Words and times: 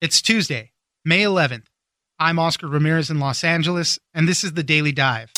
It's 0.00 0.22
Tuesday, 0.22 0.70
May 1.04 1.22
11th. 1.22 1.64
I'm 2.20 2.38
Oscar 2.38 2.68
Ramirez 2.68 3.10
in 3.10 3.18
Los 3.18 3.42
Angeles, 3.42 3.98
and 4.14 4.28
this 4.28 4.44
is 4.44 4.52
the 4.52 4.62
Daily 4.62 4.92
Dive. 4.92 5.32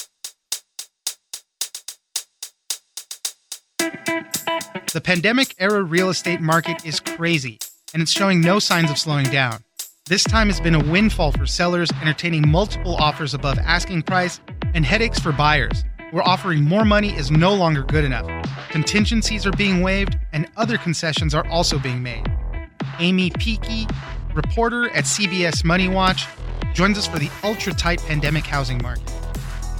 The 3.78 5.00
pandemic 5.02 5.54
era 5.58 5.82
real 5.82 6.10
estate 6.10 6.42
market 6.42 6.84
is 6.84 7.00
crazy, 7.00 7.58
and 7.94 8.02
it's 8.02 8.12
showing 8.12 8.42
no 8.42 8.58
signs 8.58 8.90
of 8.90 8.98
slowing 8.98 9.30
down. 9.30 9.64
This 10.04 10.24
time 10.24 10.48
has 10.48 10.60
been 10.60 10.74
a 10.74 10.84
windfall 10.84 11.32
for 11.32 11.46
sellers, 11.46 11.90
entertaining 12.02 12.46
multiple 12.46 12.96
offers 12.96 13.32
above 13.32 13.58
asking 13.60 14.02
price 14.02 14.40
and 14.74 14.84
headaches 14.84 15.18
for 15.18 15.32
buyers, 15.32 15.84
where 16.10 16.28
offering 16.28 16.64
more 16.64 16.84
money 16.84 17.16
is 17.16 17.30
no 17.30 17.54
longer 17.54 17.82
good 17.82 18.04
enough. 18.04 18.26
Contingencies 18.68 19.46
are 19.46 19.52
being 19.52 19.80
waived, 19.80 20.18
and 20.34 20.50
other 20.58 20.76
concessions 20.76 21.34
are 21.34 21.46
also 21.48 21.78
being 21.78 22.02
made. 22.02 22.30
Aimee 22.98 23.30
Picchi, 23.30 23.90
reporter 24.34 24.90
at 24.90 25.04
CBS 25.04 25.62
MoneyWatch, 25.62 26.26
joins 26.74 26.98
us 26.98 27.06
for 27.06 27.18
the 27.18 27.30
ultra 27.42 27.72
tight 27.72 28.00
pandemic 28.02 28.44
housing 28.44 28.80
market. 28.82 29.12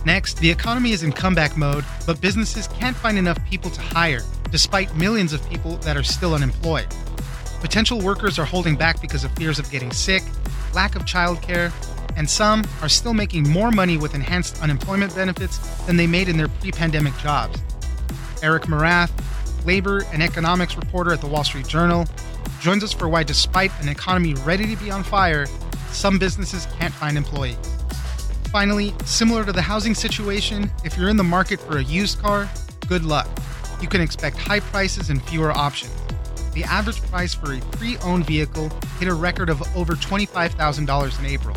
Next, 0.05 0.38
the 0.38 0.51
economy 0.51 0.92
is 0.92 1.02
in 1.02 1.12
comeback 1.12 1.56
mode, 1.56 1.84
but 2.06 2.20
businesses 2.20 2.69
can't 2.69 2.97
find 2.97 3.19
enough 3.19 3.39
people 3.45 3.70
to 3.70 3.80
hire, 3.80 4.23
despite 4.51 4.95
millions 4.97 5.33
of 5.33 5.47
people 5.48 5.77
that 5.78 5.97
are 5.97 6.02
still 6.02 6.34
unemployed. 6.34 6.87
Potential 7.61 8.01
workers 8.01 8.39
are 8.39 8.47
holding 8.47 8.77
back 8.77 9.01
because 9.01 9.25
of 9.25 9.30
fears 9.33 9.59
of 9.59 9.70
getting 9.70 9.92
sick, 9.92 10.23
lack 10.75 10.97
of 10.97 11.03
childcare, 11.03 11.70
and 12.17 12.28
some 12.28 12.64
are 12.83 12.89
still 12.89 13.14
making 13.14 13.48
more 13.48 13.70
money 13.70 13.98
with 13.98 14.14
enhanced 14.14 14.62
unemployment 14.62 15.14
benefits 15.14 15.59
than 15.87 15.97
they 15.97 16.06
made 16.06 16.28
in 16.28 16.37
their 16.37 16.48
pre 16.48 16.73
pandemic 16.73 17.17
jobs. 17.19 17.59
Eric 18.42 18.64
Morath, 18.64 19.11
labor 19.67 20.05
and 20.12 20.23
economics 20.23 20.77
reporter 20.77 21.12
at 21.12 21.20
the 21.20 21.27
Wall 21.27 21.45
Street 21.45 21.69
Journal, 21.69 22.06
joins 22.61 22.85
us 22.85 22.93
for 22.93 23.09
why, 23.09 23.23
despite 23.23 23.73
an 23.80 23.89
economy 23.89 24.35
ready 24.35 24.67
to 24.67 24.83
be 24.83 24.91
on 24.91 25.03
fire, 25.03 25.47
some 25.91 26.19
businesses 26.19 26.67
can't 26.79 26.95
find 26.95 27.17
employees. 27.17 27.59
Finally, 28.51 28.92
similar 29.05 29.45
to 29.45 29.53
the 29.53 29.62
housing 29.62 29.95
situation, 29.95 30.70
if 30.84 30.97
you're 30.97 31.09
in 31.09 31.17
the 31.17 31.25
market 31.25 31.61
for 31.61 31.79
a 31.79 31.84
used 31.84 32.19
car, 32.20 32.48
good 32.89 33.05
luck. 33.05 33.29
You 33.81 33.89
can 33.89 34.01
expect 34.01 34.37
high 34.37 34.61
prices 34.61 35.11
and 35.11 35.23
fewer 35.23 35.53
options. 35.53 35.92
The 36.53 36.64
average 36.64 37.01
price 37.03 37.33
for 37.33 37.55
a 37.55 37.61
pre 37.61 37.97
owned 37.98 38.27
vehicle 38.27 38.70
hit 38.98 39.09
a 39.09 39.14
record 39.14 39.48
of 39.48 39.62
over 39.77 39.95
$25,000 39.95 41.19
in 41.20 41.27
April. 41.27 41.57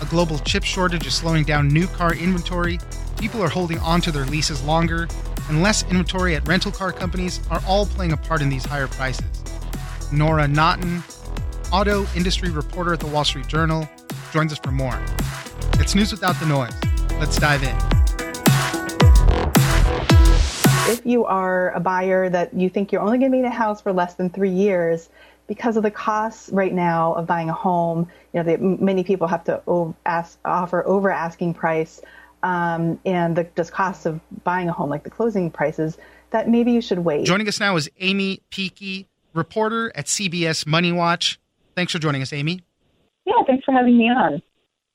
A 0.00 0.06
global 0.06 0.38
chip 0.38 0.64
shortage 0.64 1.06
is 1.06 1.14
slowing 1.14 1.44
down 1.44 1.68
new 1.68 1.86
car 1.86 2.14
inventory, 2.14 2.78
people 3.18 3.42
are 3.42 3.48
holding 3.48 3.78
onto 3.78 4.10
their 4.10 4.24
leases 4.24 4.62
longer, 4.62 5.06
and 5.48 5.62
less 5.62 5.82
inventory 5.84 6.34
at 6.34 6.48
rental 6.48 6.72
car 6.72 6.92
companies 6.92 7.40
are 7.50 7.62
all 7.66 7.86
playing 7.86 8.12
a 8.12 8.16
part 8.16 8.40
in 8.40 8.48
these 8.48 8.64
higher 8.64 8.88
prices. 8.88 9.41
Nora 10.12 10.46
Naughton, 10.46 11.02
auto 11.72 12.06
industry 12.14 12.50
reporter 12.50 12.92
at 12.92 13.00
the 13.00 13.06
Wall 13.06 13.24
Street 13.24 13.46
Journal, 13.46 13.88
joins 14.32 14.52
us 14.52 14.58
for 14.58 14.70
more. 14.70 15.00
It's 15.74 15.94
news 15.94 16.12
without 16.12 16.38
the 16.38 16.46
noise. 16.46 16.74
Let's 17.18 17.38
dive 17.38 17.62
in. 17.62 17.76
If 20.92 21.06
you 21.06 21.24
are 21.24 21.70
a 21.70 21.80
buyer 21.80 22.28
that 22.28 22.52
you 22.52 22.68
think 22.68 22.92
you're 22.92 23.00
only 23.00 23.18
going 23.18 23.30
to 23.30 23.34
be 23.34 23.38
in 23.38 23.46
a 23.46 23.50
house 23.50 23.80
for 23.80 23.92
less 23.92 24.14
than 24.14 24.28
three 24.28 24.50
years, 24.50 25.08
because 25.46 25.76
of 25.76 25.82
the 25.82 25.90
costs 25.90 26.50
right 26.50 26.72
now 26.72 27.14
of 27.14 27.26
buying 27.26 27.48
a 27.48 27.54
home, 27.54 28.08
you 28.32 28.40
know, 28.40 28.42
they, 28.42 28.56
many 28.56 29.04
people 29.04 29.26
have 29.26 29.44
to 29.44 29.62
o- 29.66 29.94
ask, 30.06 30.38
offer 30.44 30.86
over 30.86 31.10
asking 31.10 31.54
price, 31.54 32.00
um, 32.42 33.00
and 33.04 33.36
the 33.36 33.46
just 33.56 33.72
costs 33.72 34.06
of 34.06 34.20
buying 34.44 34.68
a 34.68 34.72
home, 34.72 34.90
like 34.90 35.04
the 35.04 35.10
closing 35.10 35.50
prices, 35.50 35.96
that 36.30 36.48
maybe 36.48 36.72
you 36.72 36.80
should 36.80 36.98
wait. 36.98 37.24
Joining 37.24 37.48
us 37.48 37.60
now 37.60 37.76
is 37.76 37.88
Aimee 38.00 38.40
Picchi, 38.50 39.06
reporter 39.34 39.92
at 39.94 40.06
CBS 40.06 40.64
MoneyWatch. 40.64 41.38
Thanks 41.74 41.92
for 41.92 41.98
joining 41.98 42.22
us, 42.22 42.32
Aimee. 42.32 42.60
Yeah, 43.24 43.34
thanks 43.46 43.64
for 43.64 43.72
having 43.72 43.96
me 43.96 44.10
on. 44.10 44.42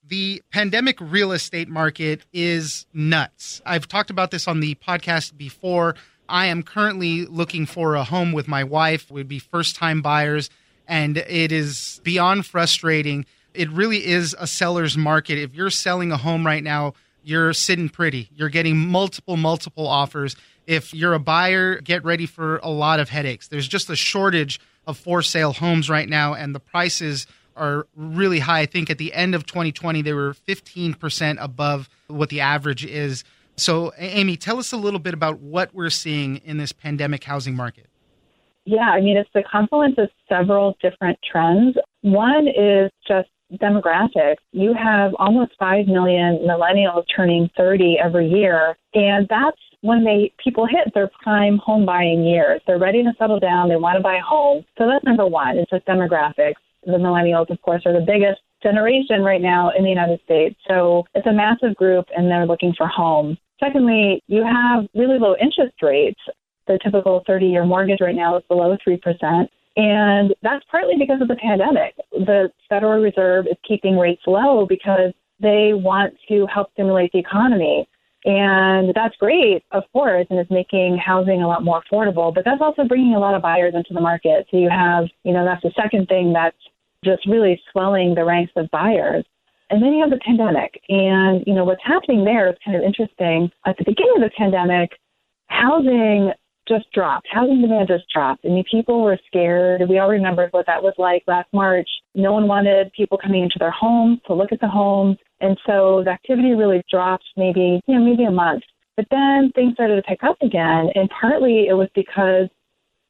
The 0.05 0.41
pandemic 0.51 0.97
real 1.01 1.31
estate 1.33 1.67
market 1.67 2.25
is 2.31 2.85
nuts. 2.93 3.61
I've 3.65 3.87
talked 3.87 4.09
about 4.09 4.31
this 4.31 4.47
on 4.47 4.61
the 4.61 4.75
podcast 4.75 5.37
before. 5.37 5.95
I 6.29 6.45
am 6.47 6.63
currently 6.63 7.25
looking 7.25 7.65
for 7.65 7.95
a 7.95 8.03
home 8.03 8.31
with 8.31 8.47
my 8.47 8.63
wife. 8.63 9.11
We'd 9.11 9.27
be 9.27 9.39
first 9.39 9.75
time 9.75 10.01
buyers, 10.01 10.49
and 10.87 11.17
it 11.17 11.51
is 11.51 11.99
beyond 12.03 12.45
frustrating. 12.45 13.25
It 13.53 13.69
really 13.69 14.05
is 14.05 14.35
a 14.39 14.47
seller's 14.47 14.97
market. 14.97 15.39
If 15.39 15.53
you're 15.55 15.69
selling 15.69 16.11
a 16.11 16.17
home 16.17 16.45
right 16.45 16.63
now, 16.63 16.93
you're 17.23 17.51
sitting 17.53 17.89
pretty. 17.89 18.29
You're 18.33 18.49
getting 18.49 18.77
multiple, 18.77 19.35
multiple 19.35 19.87
offers. 19.87 20.35
If 20.67 20.93
you're 20.93 21.13
a 21.13 21.19
buyer, 21.19 21.79
get 21.79 22.03
ready 22.03 22.25
for 22.25 22.57
a 22.57 22.69
lot 22.69 22.99
of 22.99 23.09
headaches. 23.09 23.47
There's 23.47 23.67
just 23.67 23.89
a 23.89 23.95
shortage 23.95 24.59
of 24.85 24.97
for 24.97 25.21
sale 25.21 25.53
homes 25.53 25.89
right 25.89 26.07
now, 26.07 26.33
and 26.33 26.53
the 26.53 26.59
prices 26.59 27.25
are 27.55 27.87
really 27.95 28.39
high. 28.39 28.59
I 28.59 28.65
think 28.65 28.89
at 28.89 28.97
the 28.97 29.13
end 29.13 29.33
of 29.33 29.45
2020, 29.45 30.01
they 30.01 30.13
were 30.13 30.33
15% 30.47 31.37
above 31.39 31.89
what 32.07 32.29
the 32.29 32.41
average 32.41 32.85
is. 32.85 33.23
So, 33.55 33.91
Aimee, 33.97 34.37
tell 34.37 34.59
us 34.59 34.71
a 34.71 34.77
little 34.77 34.99
bit 34.99 35.13
about 35.13 35.39
what 35.39 35.73
we're 35.73 35.89
seeing 35.89 36.37
in 36.37 36.57
this 36.57 36.71
pandemic 36.71 37.23
housing 37.23 37.55
market. 37.55 37.87
Yeah, 38.65 38.89
I 38.89 38.99
mean, 38.99 39.17
it's 39.17 39.29
the 39.33 39.43
confluence 39.49 39.95
of 39.97 40.09
several 40.27 40.75
different 40.81 41.17
trends. 41.29 41.77
One 42.01 42.47
is 42.47 42.91
just 43.07 43.29
demographics. 43.53 44.35
You 44.51 44.73
have 44.73 45.13
almost 45.17 45.53
5 45.57 45.87
million 45.87 46.39
millennials 46.45 47.05
turning 47.15 47.49
30 47.55 47.97
every 48.03 48.27
year, 48.27 48.77
and 48.93 49.25
that's 49.29 49.57
when 49.81 50.03
they 50.03 50.33
people 50.43 50.65
hit 50.65 50.93
their 50.93 51.09
prime 51.23 51.57
home 51.57 51.85
buying 51.85 52.23
years. 52.23 52.61
They're 52.65 52.79
ready 52.79 53.03
to 53.03 53.13
settle 53.19 53.39
down, 53.39 53.69
they 53.69 53.75
want 53.75 53.97
to 53.97 54.03
buy 54.03 54.17
a 54.17 54.21
home. 54.21 54.65
So 54.77 54.87
that's 54.87 55.05
number 55.05 55.25
1, 55.25 55.57
it's 55.57 55.69
just 55.69 55.85
demographics 55.85 56.55
the 56.87 56.93
millennials, 56.93 57.49
of 57.49 57.61
course, 57.61 57.83
are 57.85 57.93
the 57.93 58.05
biggest 58.05 58.41
generation 58.63 59.21
right 59.21 59.41
now 59.41 59.71
in 59.77 59.83
the 59.83 59.89
United 59.89 60.19
States. 60.23 60.55
So 60.67 61.05
it's 61.13 61.27
a 61.27 61.33
massive 61.33 61.75
group 61.75 62.05
and 62.15 62.31
they're 62.31 62.45
looking 62.45 62.73
for 62.77 62.87
homes. 62.87 63.37
Secondly, 63.59 64.23
you 64.27 64.43
have 64.43 64.85
really 64.95 65.19
low 65.19 65.35
interest 65.39 65.75
rates. 65.81 66.19
The 66.67 66.79
typical 66.83 67.23
30 67.27 67.45
year 67.45 67.65
mortgage 67.65 67.99
right 68.01 68.15
now 68.15 68.37
is 68.37 68.43
below 68.47 68.75
3%. 68.87 69.47
And 69.75 70.33
that's 70.41 70.65
partly 70.71 70.95
because 70.97 71.21
of 71.21 71.27
the 71.27 71.35
pandemic. 71.35 71.95
The 72.11 72.49
Federal 72.67 73.01
Reserve 73.01 73.45
is 73.47 73.57
keeping 73.67 73.97
rates 73.97 74.23
low 74.25 74.65
because 74.65 75.13
they 75.39 75.73
want 75.73 76.15
to 76.29 76.47
help 76.47 76.71
stimulate 76.73 77.11
the 77.11 77.19
economy. 77.19 77.87
And 78.25 78.93
that's 78.93 79.15
great, 79.17 79.63
of 79.71 79.83
course, 79.93 80.25
and 80.29 80.39
it's 80.39 80.51
making 80.51 80.97
housing 80.97 81.41
a 81.41 81.47
lot 81.47 81.63
more 81.63 81.81
affordable, 81.83 82.33
but 82.33 82.43
that's 82.43 82.61
also 82.61 82.83
bringing 82.83 83.15
a 83.15 83.19
lot 83.19 83.35
of 83.35 83.41
buyers 83.41 83.73
into 83.75 83.93
the 83.93 84.01
market. 84.01 84.47
So 84.49 84.57
you 84.57 84.69
have, 84.69 85.05
you 85.23 85.33
know, 85.33 85.45
that's 85.45 85.61
the 85.61 85.71
second 85.81 86.07
thing 86.07 86.33
that's 86.33 86.57
just 87.05 87.25
really 87.27 87.61
swelling 87.71 88.15
the 88.15 88.25
ranks 88.25 88.51
of 88.55 88.69
buyers. 88.71 89.23
And 89.69 89.83
then 89.83 89.93
you 89.93 90.01
have 90.01 90.09
the 90.09 90.19
pandemic. 90.25 90.81
And, 90.89 91.43
you 91.45 91.53
know, 91.53 91.63
what's 91.63 91.83
happening 91.83 92.25
there 92.25 92.49
is 92.49 92.55
kind 92.65 92.75
of 92.75 92.83
interesting. 92.83 93.51
At 93.65 93.77
the 93.77 93.85
beginning 93.85 94.15
of 94.17 94.23
the 94.23 94.31
pandemic, 94.37 94.91
housing 95.47 96.31
just 96.67 96.91
dropped. 96.93 97.27
Housing 97.31 97.61
demand 97.61 97.87
just 97.87 98.05
dropped. 98.13 98.45
I 98.45 98.49
mean, 98.49 98.63
people 98.69 99.01
were 99.01 99.19
scared. 99.27 99.81
We 99.89 99.99
all 99.99 100.09
remember 100.09 100.47
what 100.51 100.65
that 100.67 100.83
was 100.83 100.93
like 100.97 101.23
last 101.27 101.47
March. 101.53 101.89
No 102.15 102.33
one 102.33 102.47
wanted 102.47 102.91
people 102.93 103.17
coming 103.17 103.43
into 103.43 103.59
their 103.59 103.71
homes 103.71 104.19
to 104.27 104.33
look 104.33 104.51
at 104.51 104.59
the 104.59 104.67
homes. 104.67 105.17
And 105.39 105.57
so 105.65 106.01
the 106.03 106.11
activity 106.11 106.53
really 106.53 106.83
dropped 106.89 107.25
maybe, 107.35 107.81
you 107.87 107.95
know, 107.95 108.03
maybe 108.03 108.23
a 108.23 108.31
month. 108.31 108.63
But 108.95 109.05
then 109.11 109.51
things 109.53 109.73
started 109.73 109.95
to 109.97 110.01
pick 110.01 110.23
up 110.23 110.37
again. 110.41 110.89
And 110.95 111.09
partly 111.09 111.67
it 111.67 111.73
was 111.73 111.89
because 111.93 112.49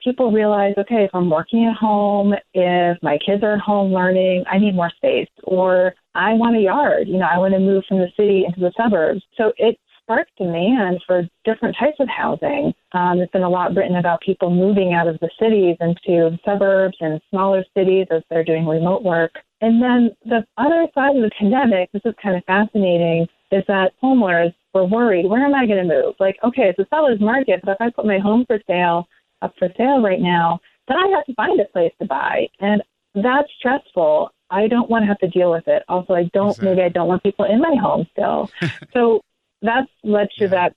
people 0.04 0.32
realized, 0.32 0.78
okay, 0.78 1.04
if 1.06 1.12
I'm 1.14 1.30
working 1.30 1.66
at 1.66 1.78
home, 1.78 2.34
if 2.54 2.98
my 3.02 3.18
kids 3.26 3.44
are 3.44 3.54
at 3.54 3.60
home 3.62 3.94
learning, 3.94 4.44
I 4.52 4.58
need 4.58 4.76
more 4.76 4.92
space. 4.96 5.30
Or 5.44 5.94
I 6.14 6.34
want 6.34 6.58
a 6.58 6.62
yard. 6.62 7.08
You 7.08 7.18
know, 7.18 7.28
I 7.32 7.38
want 7.38 7.54
to 7.54 7.60
move 7.60 7.84
from 7.88 8.00
the 8.00 8.12
city 8.18 8.44
into 8.46 8.60
the 8.60 8.74
suburbs. 8.78 9.22
So 9.38 9.54
it 9.58 9.78
sparked 10.08 10.32
demand 10.38 11.04
for 11.06 11.28
different 11.44 11.76
types 11.78 11.98
of 12.00 12.08
housing. 12.08 12.74
Um, 12.94 13.18
there's 13.18 13.30
been 13.32 13.44
a 13.44 13.50
lot 13.50 13.76
written 13.76 13.98
about 13.98 14.22
people 14.22 14.50
moving 14.50 14.94
out 14.94 15.08
of 15.08 15.20
the 15.20 15.30
cities 15.40 15.76
into 15.82 16.32
the 16.32 16.40
suburbs 16.46 16.96
and 17.02 17.20
smaller 17.30 17.66
cities 17.76 18.08
as 18.10 18.24
they're 18.30 18.44
doing 18.44 18.66
remote 18.66 19.04
work. 19.04 19.34
And 19.60 19.82
then 19.84 20.12
the 20.24 20.46
other 20.58 20.88
side 20.96 21.18
of 21.18 21.22
the 21.22 21.32
pandemic, 21.38 21.92
this 21.92 22.04
is 22.06 22.14
kind 22.24 22.38
of 22.38 22.44
fascinating, 22.46 23.28
is 23.52 23.64
that 23.68 23.94
homeowners 24.02 24.54
were 24.74 24.86
worried, 24.86 25.28
where 25.28 25.46
am 25.46 25.54
I 25.54 25.66
going 25.66 25.86
to 25.86 25.96
move? 25.96 26.16
Like, 26.20 26.38
okay, 26.44 26.70
it's 26.70 26.80
a 26.80 26.88
seller's 26.90 27.20
market, 27.20 27.62
but 27.64 27.72
if 27.72 27.82
I 27.82 27.90
put 27.90 28.06
my 28.06 28.20
home 28.20 28.46
for 28.48 28.60
sale 28.66 29.08
up 29.42 29.54
for 29.60 29.68
sale 29.78 30.02
right 30.02 30.22
now, 30.22 30.60
then 30.88 30.98
I 30.98 31.08
have 31.16 31.26
to 31.26 31.34
find 31.34 31.60
a 31.60 31.66
place 31.66 31.92
to 32.00 32.08
buy. 32.08 32.48
And 32.60 32.82
that's 33.14 33.50
stressful. 33.60 34.32
I 34.50 34.68
don't 34.68 34.90
want 34.90 35.04
to 35.04 35.08
have 35.08 35.20
to 35.20 35.28
deal 35.28 35.52
with 35.52 35.68
it. 35.68 35.84
Also, 35.90 36.14
I 36.14 36.30
don't, 36.34 36.52
exactly. 36.52 36.70
maybe 36.70 36.82
I 36.84 36.90
don't 36.90 37.08
want 37.08 37.24
people 37.24 37.46
in 37.46 37.60
my 37.60 37.76
home 37.76 38.08
still. 38.14 38.50
so 38.94 39.22
that's 39.62 39.90
led 40.04 40.30
to 40.38 40.46
yeah. 40.46 40.50
that 40.50 40.76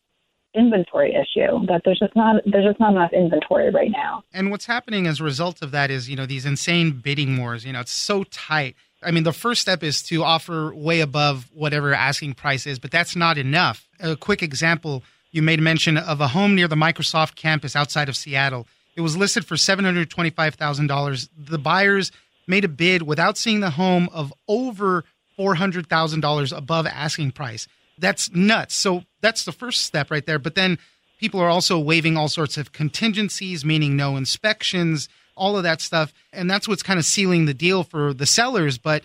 inventory 0.54 1.14
issue 1.14 1.64
that 1.66 1.82
there's 1.84 1.98
just 1.98 2.16
not 2.16 2.42
there's 2.44 2.64
just 2.64 2.80
not 2.80 2.92
enough 2.92 3.12
inventory 3.12 3.70
right 3.70 3.90
now. 3.90 4.22
And 4.32 4.50
what's 4.50 4.66
happening 4.66 5.06
as 5.06 5.20
a 5.20 5.24
result 5.24 5.62
of 5.62 5.70
that 5.70 5.90
is, 5.90 6.08
you 6.08 6.16
know, 6.16 6.26
these 6.26 6.44
insane 6.44 7.00
bidding 7.02 7.36
wars, 7.38 7.64
you 7.64 7.72
know, 7.72 7.80
it's 7.80 7.92
so 7.92 8.24
tight. 8.24 8.76
I 9.02 9.12
mean, 9.12 9.22
the 9.22 9.32
first 9.32 9.62
step 9.62 9.82
is 9.82 10.02
to 10.04 10.24
offer 10.24 10.74
way 10.74 11.00
above 11.00 11.48
whatever 11.54 11.94
asking 11.94 12.34
price 12.34 12.66
is, 12.66 12.78
but 12.78 12.90
that's 12.90 13.16
not 13.16 13.38
enough. 13.38 13.88
A 14.00 14.16
quick 14.16 14.42
example, 14.42 15.02
you 15.30 15.40
made 15.40 15.60
mention 15.60 15.96
of 15.96 16.20
a 16.20 16.28
home 16.28 16.54
near 16.54 16.68
the 16.68 16.76
Microsoft 16.76 17.34
campus 17.34 17.74
outside 17.74 18.08
of 18.08 18.16
Seattle. 18.16 18.66
It 18.96 19.00
was 19.00 19.16
listed 19.16 19.46
for 19.46 19.54
$725,000. 19.54 21.28
The 21.38 21.58
buyers 21.58 22.12
made 22.46 22.64
a 22.64 22.68
bid 22.68 23.02
without 23.02 23.38
seeing 23.38 23.60
the 23.60 23.70
home 23.70 24.10
of 24.12 24.34
over 24.48 25.04
$400,000 25.38 26.56
above 26.56 26.86
asking 26.86 27.30
price. 27.30 27.66
That's 28.00 28.32
nuts. 28.32 28.74
So 28.74 29.04
that's 29.20 29.44
the 29.44 29.52
first 29.52 29.84
step 29.84 30.10
right 30.10 30.24
there. 30.24 30.38
But 30.38 30.54
then 30.54 30.78
people 31.18 31.40
are 31.40 31.48
also 31.48 31.78
waiving 31.78 32.16
all 32.16 32.28
sorts 32.28 32.56
of 32.56 32.72
contingencies, 32.72 33.64
meaning 33.64 33.96
no 33.96 34.16
inspections, 34.16 35.08
all 35.36 35.56
of 35.56 35.62
that 35.62 35.80
stuff. 35.80 36.12
And 36.32 36.50
that's 36.50 36.66
what's 36.66 36.82
kind 36.82 36.98
of 36.98 37.04
sealing 37.04 37.44
the 37.44 37.54
deal 37.54 37.84
for 37.84 38.14
the 38.14 38.26
sellers. 38.26 38.78
But 38.78 39.02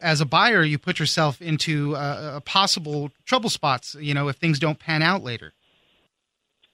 as 0.00 0.20
a 0.20 0.26
buyer, 0.26 0.62
you 0.62 0.78
put 0.78 0.98
yourself 0.98 1.42
into 1.42 1.94
uh, 1.96 2.40
possible 2.40 3.10
trouble 3.26 3.50
spots, 3.50 3.96
you 4.00 4.14
know, 4.14 4.28
if 4.28 4.36
things 4.36 4.58
don't 4.58 4.78
pan 4.78 5.02
out 5.02 5.22
later. 5.22 5.52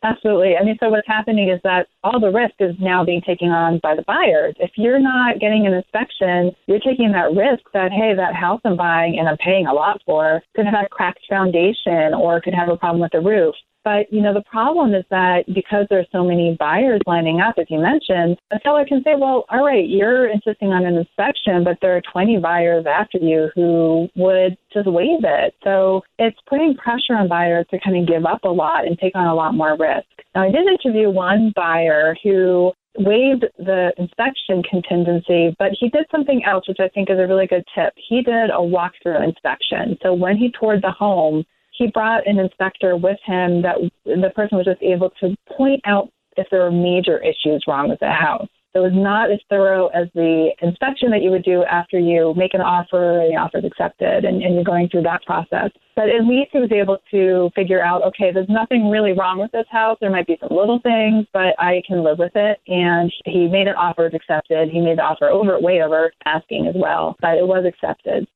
Absolutely. 0.04 0.54
I 0.60 0.62
mean, 0.62 0.76
so 0.80 0.90
what's 0.90 1.08
happening 1.08 1.48
is 1.48 1.60
that 1.64 1.86
all 2.04 2.20
the 2.20 2.30
risk 2.30 2.54
is 2.60 2.76
now 2.78 3.06
being 3.06 3.22
taken 3.22 3.48
on 3.48 3.80
by 3.82 3.96
the 3.96 4.04
buyers. 4.06 4.54
If 4.60 4.72
you're 4.76 5.00
not 5.00 5.40
getting 5.40 5.66
an 5.66 5.72
inspection, 5.72 6.52
you're 6.66 6.78
taking 6.78 7.10
that 7.12 7.32
risk 7.32 7.64
that, 7.72 7.90
hey, 7.90 8.12
that 8.14 8.34
house 8.34 8.60
I'm 8.66 8.76
buying 8.76 9.18
and 9.18 9.26
I'm 9.26 9.38
paying 9.38 9.66
a 9.66 9.72
lot 9.72 10.02
for 10.04 10.42
could 10.54 10.66
have 10.66 10.84
a 10.84 10.88
cracked 10.90 11.20
foundation 11.26 12.12
or 12.12 12.42
could 12.42 12.52
have 12.52 12.68
a 12.68 12.76
problem 12.76 13.00
with 13.00 13.12
the 13.12 13.20
roof. 13.22 13.54
But, 13.84 14.10
you 14.10 14.22
know, 14.22 14.32
the 14.32 14.42
problem 14.50 14.94
is 14.94 15.04
that 15.10 15.44
because 15.54 15.86
there's 15.90 16.08
so 16.10 16.24
many 16.24 16.56
buyers 16.58 17.00
lining 17.06 17.40
up, 17.40 17.56
as 17.58 17.66
you 17.68 17.78
mentioned, 17.78 18.38
a 18.50 18.58
seller 18.64 18.86
can 18.86 19.02
say, 19.04 19.12
well, 19.16 19.44
all 19.50 19.64
right, 19.64 19.86
you're 19.86 20.28
insisting 20.28 20.68
on 20.68 20.86
an 20.86 20.96
inspection, 20.96 21.62
but 21.64 21.76
there 21.82 21.96
are 21.96 22.02
20 22.12 22.38
buyers 22.38 22.86
after 22.88 23.18
you 23.18 23.50
who 23.54 24.08
would 24.16 24.56
just 24.72 24.86
waive 24.90 25.24
it. 25.24 25.54
So 25.62 26.02
it's 26.18 26.38
putting 26.48 26.76
pressure 26.76 27.14
on 27.14 27.28
buyers 27.28 27.66
to 27.70 27.78
kind 27.80 27.96
of 27.96 28.08
give 28.08 28.24
up 28.24 28.44
a 28.44 28.48
lot 28.48 28.86
and 28.86 28.98
take 28.98 29.14
on 29.14 29.26
a 29.26 29.34
lot 29.34 29.54
more 29.54 29.76
risk. 29.78 30.08
Now, 30.34 30.44
I 30.44 30.50
did 30.50 30.66
interview 30.66 31.10
one 31.10 31.52
buyer 31.54 32.16
who 32.24 32.72
waived 32.96 33.44
the 33.58 33.92
inspection 33.98 34.62
contingency, 34.62 35.54
but 35.58 35.72
he 35.78 35.88
did 35.88 36.06
something 36.10 36.42
else, 36.44 36.66
which 36.68 36.80
I 36.80 36.88
think 36.88 37.10
is 37.10 37.18
a 37.18 37.26
really 37.26 37.46
good 37.46 37.64
tip. 37.74 37.92
He 38.08 38.22
did 38.22 38.50
a 38.50 38.58
walkthrough 38.58 39.22
inspection. 39.22 39.98
So 40.02 40.14
when 40.14 40.36
he 40.36 40.52
toured 40.58 40.82
the 40.82 40.92
home, 40.92 41.44
he 41.74 41.88
brought 41.88 42.26
an 42.26 42.38
inspector 42.38 42.96
with 42.96 43.18
him 43.24 43.62
that 43.62 43.76
the 44.04 44.30
person 44.34 44.58
was 44.58 44.66
just 44.66 44.82
able 44.82 45.10
to 45.20 45.36
point 45.56 45.80
out 45.86 46.08
if 46.36 46.46
there 46.50 46.60
were 46.60 46.70
major 46.70 47.22
issues 47.22 47.64
wrong 47.66 47.88
with 47.88 48.00
the 48.00 48.10
house. 48.10 48.48
It 48.74 48.80
was 48.80 48.92
not 48.92 49.30
as 49.30 49.38
thorough 49.48 49.86
as 49.88 50.08
the 50.16 50.50
inspection 50.60 51.12
that 51.12 51.22
you 51.22 51.30
would 51.30 51.44
do 51.44 51.62
after 51.62 51.96
you 51.96 52.34
make 52.36 52.54
an 52.54 52.60
offer 52.60 53.20
and 53.20 53.32
the 53.32 53.38
offer 53.38 53.58
is 53.58 53.64
accepted 53.64 54.24
and, 54.24 54.42
and 54.42 54.56
you're 54.56 54.64
going 54.64 54.88
through 54.88 55.02
that 55.02 55.22
process. 55.22 55.70
But 55.94 56.08
at 56.08 56.26
least 56.26 56.50
he 56.52 56.58
was 56.58 56.72
able 56.72 56.98
to 57.12 57.50
figure 57.54 57.80
out, 57.80 58.02
okay, 58.02 58.32
there's 58.32 58.48
nothing 58.48 58.90
really 58.90 59.12
wrong 59.12 59.38
with 59.38 59.52
this 59.52 59.66
house. 59.70 59.96
There 60.00 60.10
might 60.10 60.26
be 60.26 60.38
some 60.40 60.50
little 60.50 60.80
things, 60.82 61.24
but 61.32 61.54
I 61.60 61.82
can 61.86 62.02
live 62.02 62.18
with 62.18 62.32
it. 62.34 62.58
And 62.66 63.12
he 63.24 63.46
made 63.46 63.68
an 63.68 63.76
offer, 63.76 64.06
it 64.06 64.14
accepted. 64.14 64.70
He 64.70 64.80
made 64.80 64.98
the 64.98 65.02
offer 65.02 65.28
over, 65.28 65.60
way 65.60 65.80
over 65.80 66.10
asking 66.24 66.66
as 66.66 66.74
well, 66.76 67.14
but 67.20 67.38
it 67.38 67.46
was 67.46 67.64
accepted. 67.64 68.26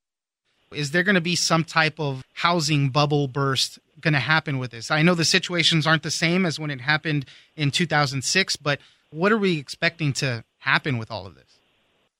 Is 0.72 0.90
there 0.90 1.02
going 1.02 1.14
to 1.14 1.20
be 1.20 1.36
some 1.36 1.64
type 1.64 1.98
of 1.98 2.24
housing 2.34 2.90
bubble 2.90 3.28
burst 3.28 3.78
going 4.00 4.14
to 4.14 4.20
happen 4.20 4.58
with 4.58 4.70
this? 4.70 4.90
I 4.90 5.02
know 5.02 5.14
the 5.14 5.24
situations 5.24 5.86
aren't 5.86 6.02
the 6.02 6.10
same 6.10 6.44
as 6.46 6.58
when 6.58 6.70
it 6.70 6.80
happened 6.80 7.26
in 7.56 7.70
2006, 7.70 8.56
but 8.56 8.80
what 9.10 9.32
are 9.32 9.38
we 9.38 9.58
expecting 9.58 10.12
to 10.14 10.44
happen 10.58 10.98
with 10.98 11.10
all 11.10 11.26
of 11.26 11.34
this? 11.34 11.44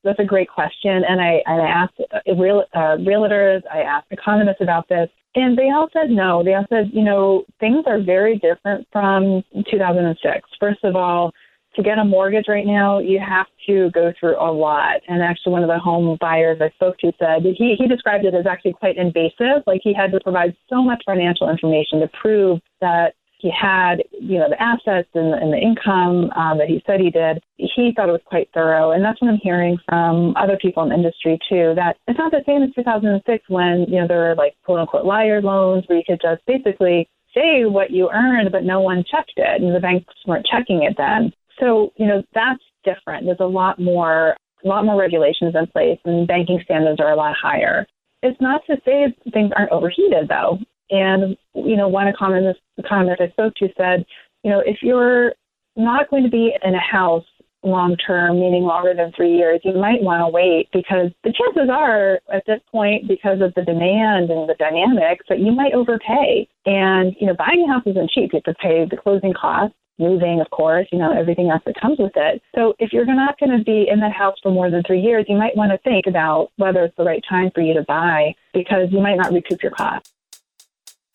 That's 0.04 0.18
a 0.20 0.24
great 0.24 0.48
question, 0.48 1.02
and 1.08 1.20
I, 1.20 1.42
I 1.46 1.58
asked 1.60 2.00
uh, 2.12 2.34
real, 2.34 2.64
uh, 2.72 2.96
realtors, 2.98 3.62
I 3.70 3.80
asked 3.80 4.06
economists 4.10 4.60
about 4.60 4.88
this, 4.88 5.10
and 5.34 5.58
they 5.58 5.70
all 5.70 5.88
said 5.92 6.10
no. 6.10 6.42
They 6.42 6.54
all 6.54 6.66
said, 6.68 6.90
you 6.92 7.02
know, 7.02 7.44
things 7.60 7.84
are 7.86 8.00
very 8.00 8.38
different 8.38 8.86
from 8.92 9.44
2006. 9.70 10.48
First 10.58 10.84
of 10.84 10.96
all, 10.96 11.32
to 11.78 11.84
get 11.84 11.98
a 11.98 12.04
mortgage 12.04 12.46
right 12.48 12.66
now, 12.66 12.98
you 12.98 13.20
have 13.20 13.46
to 13.66 13.88
go 13.92 14.12
through 14.18 14.36
a 14.36 14.50
lot. 14.50 15.00
And 15.06 15.22
actually, 15.22 15.52
one 15.52 15.62
of 15.62 15.68
the 15.68 15.78
home 15.78 16.18
buyers 16.20 16.58
I 16.60 16.70
spoke 16.70 16.98
to 16.98 17.12
said 17.20 17.44
he, 17.44 17.76
he 17.78 17.86
described 17.86 18.24
it 18.24 18.34
as 18.34 18.46
actually 18.46 18.72
quite 18.72 18.96
invasive. 18.96 19.62
Like 19.64 19.80
he 19.84 19.94
had 19.94 20.10
to 20.10 20.20
provide 20.20 20.56
so 20.68 20.82
much 20.82 21.02
financial 21.06 21.48
information 21.48 22.00
to 22.00 22.10
prove 22.20 22.58
that 22.80 23.14
he 23.38 23.52
had, 23.54 24.02
you 24.10 24.40
know, 24.40 24.48
the 24.48 24.60
assets 24.60 25.08
and, 25.14 25.32
and 25.34 25.52
the 25.52 25.58
income 25.58 26.30
um, 26.34 26.58
that 26.58 26.66
he 26.66 26.82
said 26.84 26.98
he 26.98 27.10
did. 27.10 27.40
He 27.56 27.92
thought 27.94 28.08
it 28.08 28.12
was 28.12 28.20
quite 28.24 28.50
thorough, 28.52 28.90
and 28.90 29.04
that's 29.04 29.22
what 29.22 29.30
I'm 29.30 29.38
hearing 29.40 29.78
from 29.86 30.34
other 30.36 30.58
people 30.60 30.82
in 30.82 30.88
the 30.88 30.96
industry 30.96 31.38
too. 31.48 31.74
That 31.76 31.96
it's 32.08 32.18
not 32.18 32.32
the 32.32 32.42
same 32.44 32.64
as 32.64 32.74
2006 32.74 33.44
when 33.48 33.86
you 33.88 34.00
know 34.00 34.08
there 34.08 34.18
were 34.18 34.34
like 34.34 34.56
quote 34.64 34.80
unquote 34.80 35.06
liar 35.06 35.40
loans 35.40 35.84
where 35.86 35.98
you 35.98 36.04
could 36.04 36.20
just 36.20 36.44
basically 36.46 37.08
say 37.32 37.64
what 37.64 37.92
you 37.92 38.10
earned, 38.10 38.50
but 38.50 38.64
no 38.64 38.80
one 38.80 39.04
checked 39.08 39.34
it, 39.36 39.62
and 39.62 39.72
the 39.72 39.80
banks 39.80 40.12
weren't 40.26 40.46
checking 40.46 40.82
it 40.82 40.96
then. 40.96 41.32
So, 41.60 41.92
you 41.96 42.06
know, 42.06 42.22
that's 42.34 42.62
different. 42.84 43.26
There's 43.26 43.40
a 43.40 43.44
lot 43.44 43.78
more 43.78 44.36
a 44.64 44.68
lot 44.68 44.84
more 44.84 44.98
regulations 44.98 45.54
in 45.54 45.66
place 45.68 45.98
and 46.04 46.26
banking 46.26 46.60
standards 46.64 47.00
are 47.00 47.12
a 47.12 47.16
lot 47.16 47.36
higher. 47.40 47.86
It's 48.22 48.40
not 48.40 48.62
to 48.66 48.76
say 48.84 49.14
things 49.32 49.52
aren't 49.56 49.70
overheated 49.70 50.28
though. 50.28 50.58
And, 50.90 51.36
you 51.54 51.76
know, 51.76 51.86
one 51.88 52.08
economist, 52.08 52.60
economist 52.76 53.20
I 53.20 53.28
spoke 53.30 53.54
to 53.56 53.68
said, 53.76 54.04
you 54.42 54.50
know, 54.50 54.62
if 54.64 54.78
you're 54.82 55.32
not 55.76 56.10
going 56.10 56.24
to 56.24 56.30
be 56.30 56.52
in 56.64 56.74
a 56.74 56.80
house 56.80 57.24
long 57.62 57.96
term, 57.96 58.40
meaning 58.40 58.62
longer 58.62 58.94
than 58.94 59.12
three 59.12 59.36
years, 59.36 59.60
you 59.64 59.74
might 59.74 60.02
want 60.02 60.22
to 60.22 60.28
wait 60.28 60.68
because 60.72 61.10
the 61.24 61.32
chances 61.32 61.68
are 61.70 62.20
at 62.32 62.44
this 62.46 62.60
point, 62.70 63.06
because 63.06 63.40
of 63.40 63.52
the 63.54 63.62
demand 63.62 64.30
and 64.30 64.48
the 64.48 64.56
dynamics, 64.58 65.24
that 65.28 65.40
you 65.40 65.52
might 65.52 65.74
overpay. 65.74 66.48
And, 66.66 67.14
you 67.20 67.26
know, 67.26 67.34
buying 67.34 67.64
a 67.68 67.72
house 67.72 67.82
isn't 67.86 68.10
cheap. 68.10 68.30
You 68.32 68.40
have 68.44 68.54
to 68.54 68.60
pay 68.60 68.86
the 68.88 68.96
closing 68.96 69.34
costs 69.34 69.76
moving, 69.98 70.40
of 70.40 70.50
course, 70.50 70.86
you 70.92 70.98
know, 70.98 71.12
everything 71.12 71.50
else 71.50 71.62
that 71.66 71.80
comes 71.80 71.98
with 71.98 72.12
it. 72.16 72.42
So 72.54 72.74
if 72.78 72.92
you're 72.92 73.06
not 73.06 73.38
going 73.38 73.56
to 73.56 73.64
be 73.64 73.86
in 73.88 74.00
that 74.00 74.12
house 74.12 74.36
for 74.42 74.50
more 74.50 74.70
than 74.70 74.82
three 74.84 75.00
years, 75.00 75.26
you 75.28 75.36
might 75.36 75.56
want 75.56 75.72
to 75.72 75.78
think 75.78 76.06
about 76.06 76.50
whether 76.56 76.84
it's 76.84 76.96
the 76.96 77.04
right 77.04 77.22
time 77.28 77.50
for 77.54 77.60
you 77.60 77.74
to 77.74 77.82
buy 77.82 78.34
because 78.52 78.88
you 78.90 79.00
might 79.00 79.16
not 79.16 79.32
recoup 79.32 79.62
your 79.62 79.72
cost. 79.72 80.12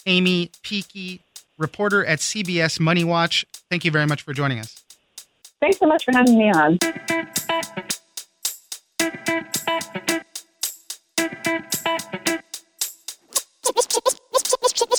Aimee 0.06 0.51
Picchi, 0.63 1.19
reporter 1.57 2.06
at 2.06 2.19
CBS 2.19 2.80
MoneyWatch, 2.80 3.45
thank 3.69 3.85
you 3.85 3.91
very 3.91 4.06
much 4.06 4.21
for 4.21 4.33
joining 4.33 4.59
us. 4.59 4.83
Thanks 5.62 5.77
so 5.77 5.85
much 5.85 6.03
for 6.03 6.12
having 6.12 6.38
me 6.38 6.51
on. 6.51 7.89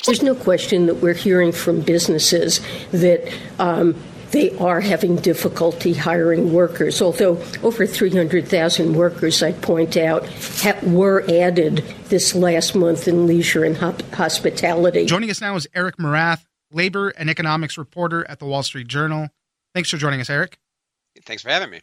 There's 0.07 0.23
no 0.23 0.35
question 0.35 0.87
that 0.87 0.97
we're 0.97 1.15
hearing 1.15 1.53
from 1.53 1.81
businesses 1.81 2.61
that 2.91 3.33
um, 3.59 3.95
they 4.33 4.57
are 4.59 4.81
having 4.81 5.17
difficulty 5.17 5.95
hiring 5.95 6.53
workers. 6.53 7.01
Although 7.01 7.43
over 7.63 7.87
300,000 7.87 8.95
workers, 8.95 9.43
I'd 9.43 9.63
point 9.63 9.97
out, 9.97 10.29
ha- 10.29 10.79
were 10.83 11.25
added 11.31 11.85
this 12.09 12.35
last 12.35 12.75
month 12.75 13.09
in 13.09 13.27
leisure 13.27 13.65
and 13.65 13.77
hop- 13.77 14.03
hospitality. 14.13 15.07
Joining 15.07 15.31
us 15.31 15.41
now 15.41 15.55
is 15.57 15.67
Eric 15.75 15.97
Morath, 15.97 16.45
labor 16.73 17.11
and 17.11 17.31
economics 17.31 17.79
reporter 17.79 18.29
at 18.29 18.41
the 18.41 18.45
Wall 18.45 18.63
Street 18.63 18.89
Journal. 18.89 19.29
Thanks 19.73 19.89
for 19.89 19.97
joining 19.97 20.21
us, 20.21 20.29
Eric. 20.29 20.59
Thanks 21.25 21.43
for 21.43 21.49
having 21.49 21.71
me. 21.71 21.81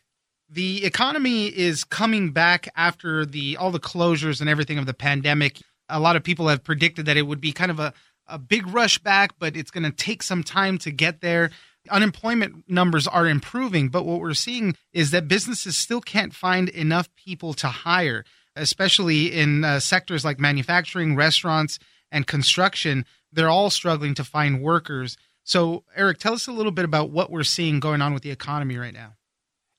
The 0.49 0.83
economy 0.83 1.47
is 1.47 1.85
coming 1.85 2.31
back 2.31 2.67
after 2.75 3.25
the 3.25 3.55
all 3.55 3.71
the 3.71 3.79
closures 3.79 4.41
and 4.41 4.49
everything 4.49 4.77
of 4.77 4.85
the 4.85 4.93
pandemic. 4.93 5.61
A 5.87 5.99
lot 6.01 6.17
of 6.17 6.23
people 6.23 6.49
have 6.49 6.63
predicted 6.63 7.05
that 7.05 7.15
it 7.15 7.21
would 7.21 7.39
be 7.39 7.53
kind 7.53 7.71
of 7.71 7.79
a 7.79 7.93
a 8.27 8.37
big 8.37 8.67
rush 8.67 8.97
back, 8.97 9.33
but 9.39 9.55
it's 9.55 9.71
going 9.71 9.83
to 9.83 9.91
take 9.91 10.23
some 10.23 10.43
time 10.43 10.77
to 10.79 10.91
get 10.91 11.21
there. 11.21 11.51
Unemployment 11.89 12.69
numbers 12.69 13.07
are 13.07 13.27
improving, 13.27 13.89
but 13.89 14.05
what 14.05 14.19
we're 14.19 14.33
seeing 14.33 14.75
is 14.93 15.11
that 15.11 15.27
businesses 15.27 15.75
still 15.75 16.01
can't 16.01 16.33
find 16.33 16.69
enough 16.69 17.09
people 17.15 17.53
to 17.55 17.67
hire, 17.67 18.23
especially 18.55 19.33
in 19.33 19.63
uh, 19.63 19.79
sectors 19.79 20.23
like 20.23 20.39
manufacturing, 20.39 21.15
restaurants, 21.15 21.79
and 22.11 22.27
construction. 22.27 23.05
They're 23.31 23.49
all 23.49 23.69
struggling 23.69 24.13
to 24.15 24.23
find 24.23 24.61
workers. 24.61 25.17
So, 25.43 25.83
Eric, 25.95 26.19
tell 26.19 26.33
us 26.33 26.47
a 26.47 26.51
little 26.51 26.71
bit 26.71 26.85
about 26.85 27.09
what 27.09 27.31
we're 27.31 27.43
seeing 27.43 27.79
going 27.79 28.01
on 28.01 28.13
with 28.13 28.23
the 28.23 28.31
economy 28.31 28.77
right 28.77 28.93
now. 28.93 29.15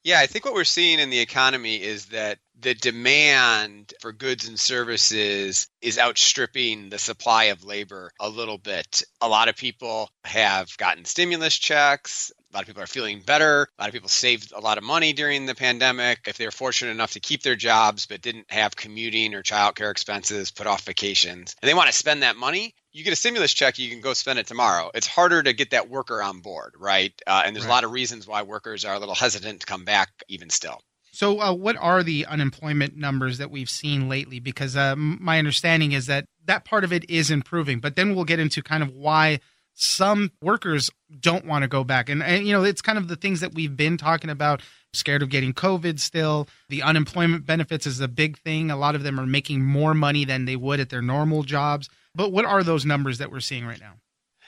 Yeah, 0.04 0.18
I 0.18 0.26
think 0.26 0.44
what 0.44 0.54
we're 0.54 0.64
seeing 0.64 0.98
in 0.98 1.10
the 1.10 1.20
economy 1.20 1.76
is 1.76 2.06
that 2.06 2.38
the 2.60 2.74
demand 2.74 3.94
for 4.00 4.12
goods 4.12 4.48
and 4.48 4.58
services 4.58 5.68
is 5.80 5.98
outstripping 5.98 6.88
the 6.88 6.98
supply 6.98 7.44
of 7.44 7.64
labor 7.64 8.10
a 8.20 8.28
little 8.28 8.58
bit. 8.58 9.02
A 9.20 9.28
lot 9.28 9.48
of 9.48 9.56
people 9.56 10.10
have 10.24 10.76
gotten 10.76 11.04
stimulus 11.04 11.56
checks. 11.56 12.32
A 12.52 12.56
lot 12.56 12.62
of 12.62 12.66
people 12.66 12.82
are 12.82 12.86
feeling 12.86 13.20
better. 13.20 13.66
A 13.78 13.82
lot 13.82 13.88
of 13.88 13.94
people 13.94 14.10
saved 14.10 14.52
a 14.52 14.60
lot 14.60 14.76
of 14.76 14.84
money 14.84 15.14
during 15.14 15.46
the 15.46 15.54
pandemic. 15.54 16.20
If 16.26 16.36
they 16.36 16.44
were 16.44 16.50
fortunate 16.50 16.90
enough 16.90 17.12
to 17.12 17.20
keep 17.20 17.42
their 17.42 17.56
jobs 17.56 18.04
but 18.04 18.20
didn't 18.20 18.50
have 18.50 18.76
commuting 18.76 19.34
or 19.34 19.42
childcare 19.42 19.90
expenses, 19.90 20.50
put 20.50 20.66
off 20.66 20.82
vacations, 20.82 21.56
and 21.62 21.68
they 21.68 21.74
want 21.74 21.90
to 21.90 21.96
spend 21.96 22.22
that 22.22 22.36
money, 22.36 22.74
you 22.92 23.04
get 23.04 23.12
a 23.14 23.16
stimulus 23.16 23.54
check, 23.54 23.78
you 23.78 23.88
can 23.88 24.02
go 24.02 24.12
spend 24.12 24.38
it 24.38 24.46
tomorrow. 24.46 24.90
It's 24.92 25.06
harder 25.06 25.42
to 25.42 25.54
get 25.54 25.70
that 25.70 25.88
worker 25.88 26.22
on 26.22 26.40
board, 26.40 26.74
right? 26.78 27.12
Uh, 27.26 27.42
and 27.46 27.56
there's 27.56 27.64
right. 27.64 27.70
a 27.70 27.74
lot 27.74 27.84
of 27.84 27.92
reasons 27.92 28.26
why 28.26 28.42
workers 28.42 28.84
are 28.84 28.94
a 28.94 28.98
little 28.98 29.14
hesitant 29.14 29.60
to 29.60 29.66
come 29.66 29.86
back 29.86 30.10
even 30.28 30.50
still. 30.50 30.82
So, 31.14 31.40
uh, 31.40 31.52
what 31.52 31.76
are 31.76 32.02
the 32.02 32.24
unemployment 32.26 32.96
numbers 32.96 33.36
that 33.38 33.50
we've 33.50 33.68
seen 33.68 34.08
lately? 34.08 34.40
Because 34.40 34.76
uh, 34.76 34.96
my 34.96 35.38
understanding 35.38 35.92
is 35.92 36.06
that 36.06 36.26
that 36.46 36.64
part 36.64 36.84
of 36.84 36.92
it 36.92 37.08
is 37.08 37.30
improving, 37.30 37.80
but 37.80 37.96
then 37.96 38.14
we'll 38.14 38.24
get 38.24 38.40
into 38.40 38.62
kind 38.62 38.82
of 38.82 38.94
why 38.94 39.40
some 39.74 40.32
workers 40.42 40.90
don't 41.20 41.46
want 41.46 41.62
to 41.62 41.68
go 41.68 41.84
back. 41.84 42.08
And, 42.08 42.22
and, 42.22 42.46
you 42.46 42.52
know, 42.52 42.64
it's 42.64 42.82
kind 42.82 42.98
of 42.98 43.08
the 43.08 43.16
things 43.16 43.40
that 43.40 43.54
we've 43.54 43.76
been 43.76 43.96
talking 43.96 44.30
about. 44.30 44.62
Scared 44.94 45.22
of 45.22 45.30
getting 45.30 45.54
COVID 45.54 45.98
still. 45.98 46.48
The 46.68 46.82
unemployment 46.82 47.46
benefits 47.46 47.86
is 47.86 48.00
a 48.00 48.08
big 48.08 48.38
thing. 48.38 48.70
A 48.70 48.76
lot 48.76 48.94
of 48.94 49.02
them 49.02 49.18
are 49.18 49.26
making 49.26 49.64
more 49.64 49.94
money 49.94 50.26
than 50.26 50.44
they 50.44 50.56
would 50.56 50.80
at 50.80 50.90
their 50.90 51.00
normal 51.00 51.44
jobs. 51.44 51.88
But 52.14 52.30
what 52.30 52.44
are 52.44 52.62
those 52.62 52.84
numbers 52.84 53.18
that 53.18 53.30
we're 53.30 53.40
seeing 53.40 53.64
right 53.64 53.80
now? 53.80 53.94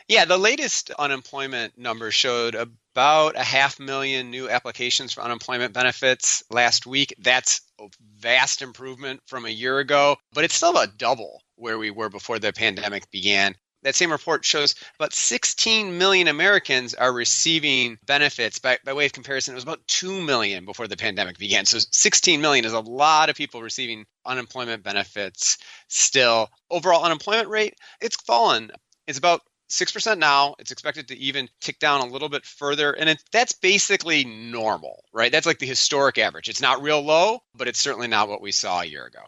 Yeah, 0.06 0.26
the 0.26 0.36
latest 0.36 0.90
unemployment 0.90 1.78
numbers 1.78 2.12
showed 2.12 2.54
about 2.54 3.36
a 3.36 3.42
half 3.42 3.80
million 3.80 4.30
new 4.30 4.50
applications 4.50 5.14
for 5.14 5.22
unemployment 5.22 5.72
benefits 5.72 6.42
last 6.50 6.86
week. 6.86 7.14
That's 7.18 7.62
a 7.80 7.88
vast 8.18 8.60
improvement 8.60 9.22
from 9.26 9.46
a 9.46 9.50
year 9.50 9.78
ago, 9.78 10.16
but 10.34 10.44
it's 10.44 10.54
still 10.54 10.70
about 10.70 10.98
double 10.98 11.42
where 11.56 11.78
we 11.78 11.90
were 11.90 12.10
before 12.10 12.38
the 12.38 12.52
pandemic 12.52 13.10
began. 13.10 13.54
That 13.84 13.94
same 13.94 14.10
report 14.10 14.44
shows 14.44 14.74
about 14.98 15.12
16 15.12 15.98
million 15.98 16.26
Americans 16.26 16.94
are 16.94 17.12
receiving 17.12 17.98
benefits. 18.06 18.58
By, 18.58 18.78
by 18.82 18.94
way 18.94 19.06
of 19.06 19.12
comparison, 19.12 19.52
it 19.52 19.56
was 19.56 19.64
about 19.64 19.86
2 19.86 20.22
million 20.22 20.64
before 20.64 20.88
the 20.88 20.96
pandemic 20.96 21.38
began. 21.38 21.66
So 21.66 21.78
16 21.78 22.40
million 22.40 22.64
is 22.64 22.72
a 22.72 22.80
lot 22.80 23.28
of 23.28 23.36
people 23.36 23.62
receiving 23.62 24.06
unemployment 24.24 24.82
benefits 24.82 25.58
still. 25.88 26.48
Overall 26.70 27.04
unemployment 27.04 27.48
rate, 27.48 27.74
it's 28.00 28.16
fallen. 28.16 28.70
It's 29.06 29.18
about 29.18 29.42
6% 29.70 30.18
now. 30.18 30.54
It's 30.58 30.70
expected 30.70 31.08
to 31.08 31.18
even 31.18 31.48
tick 31.60 31.78
down 31.78 32.00
a 32.00 32.10
little 32.10 32.30
bit 32.30 32.46
further. 32.46 32.92
And 32.92 33.10
it, 33.10 33.22
that's 33.32 33.52
basically 33.52 34.24
normal, 34.24 35.04
right? 35.12 35.30
That's 35.30 35.46
like 35.46 35.58
the 35.58 35.66
historic 35.66 36.16
average. 36.16 36.48
It's 36.48 36.62
not 36.62 36.82
real 36.82 37.02
low, 37.02 37.40
but 37.54 37.68
it's 37.68 37.80
certainly 37.80 38.08
not 38.08 38.28
what 38.28 38.40
we 38.40 38.50
saw 38.50 38.80
a 38.80 38.86
year 38.86 39.04
ago. 39.04 39.20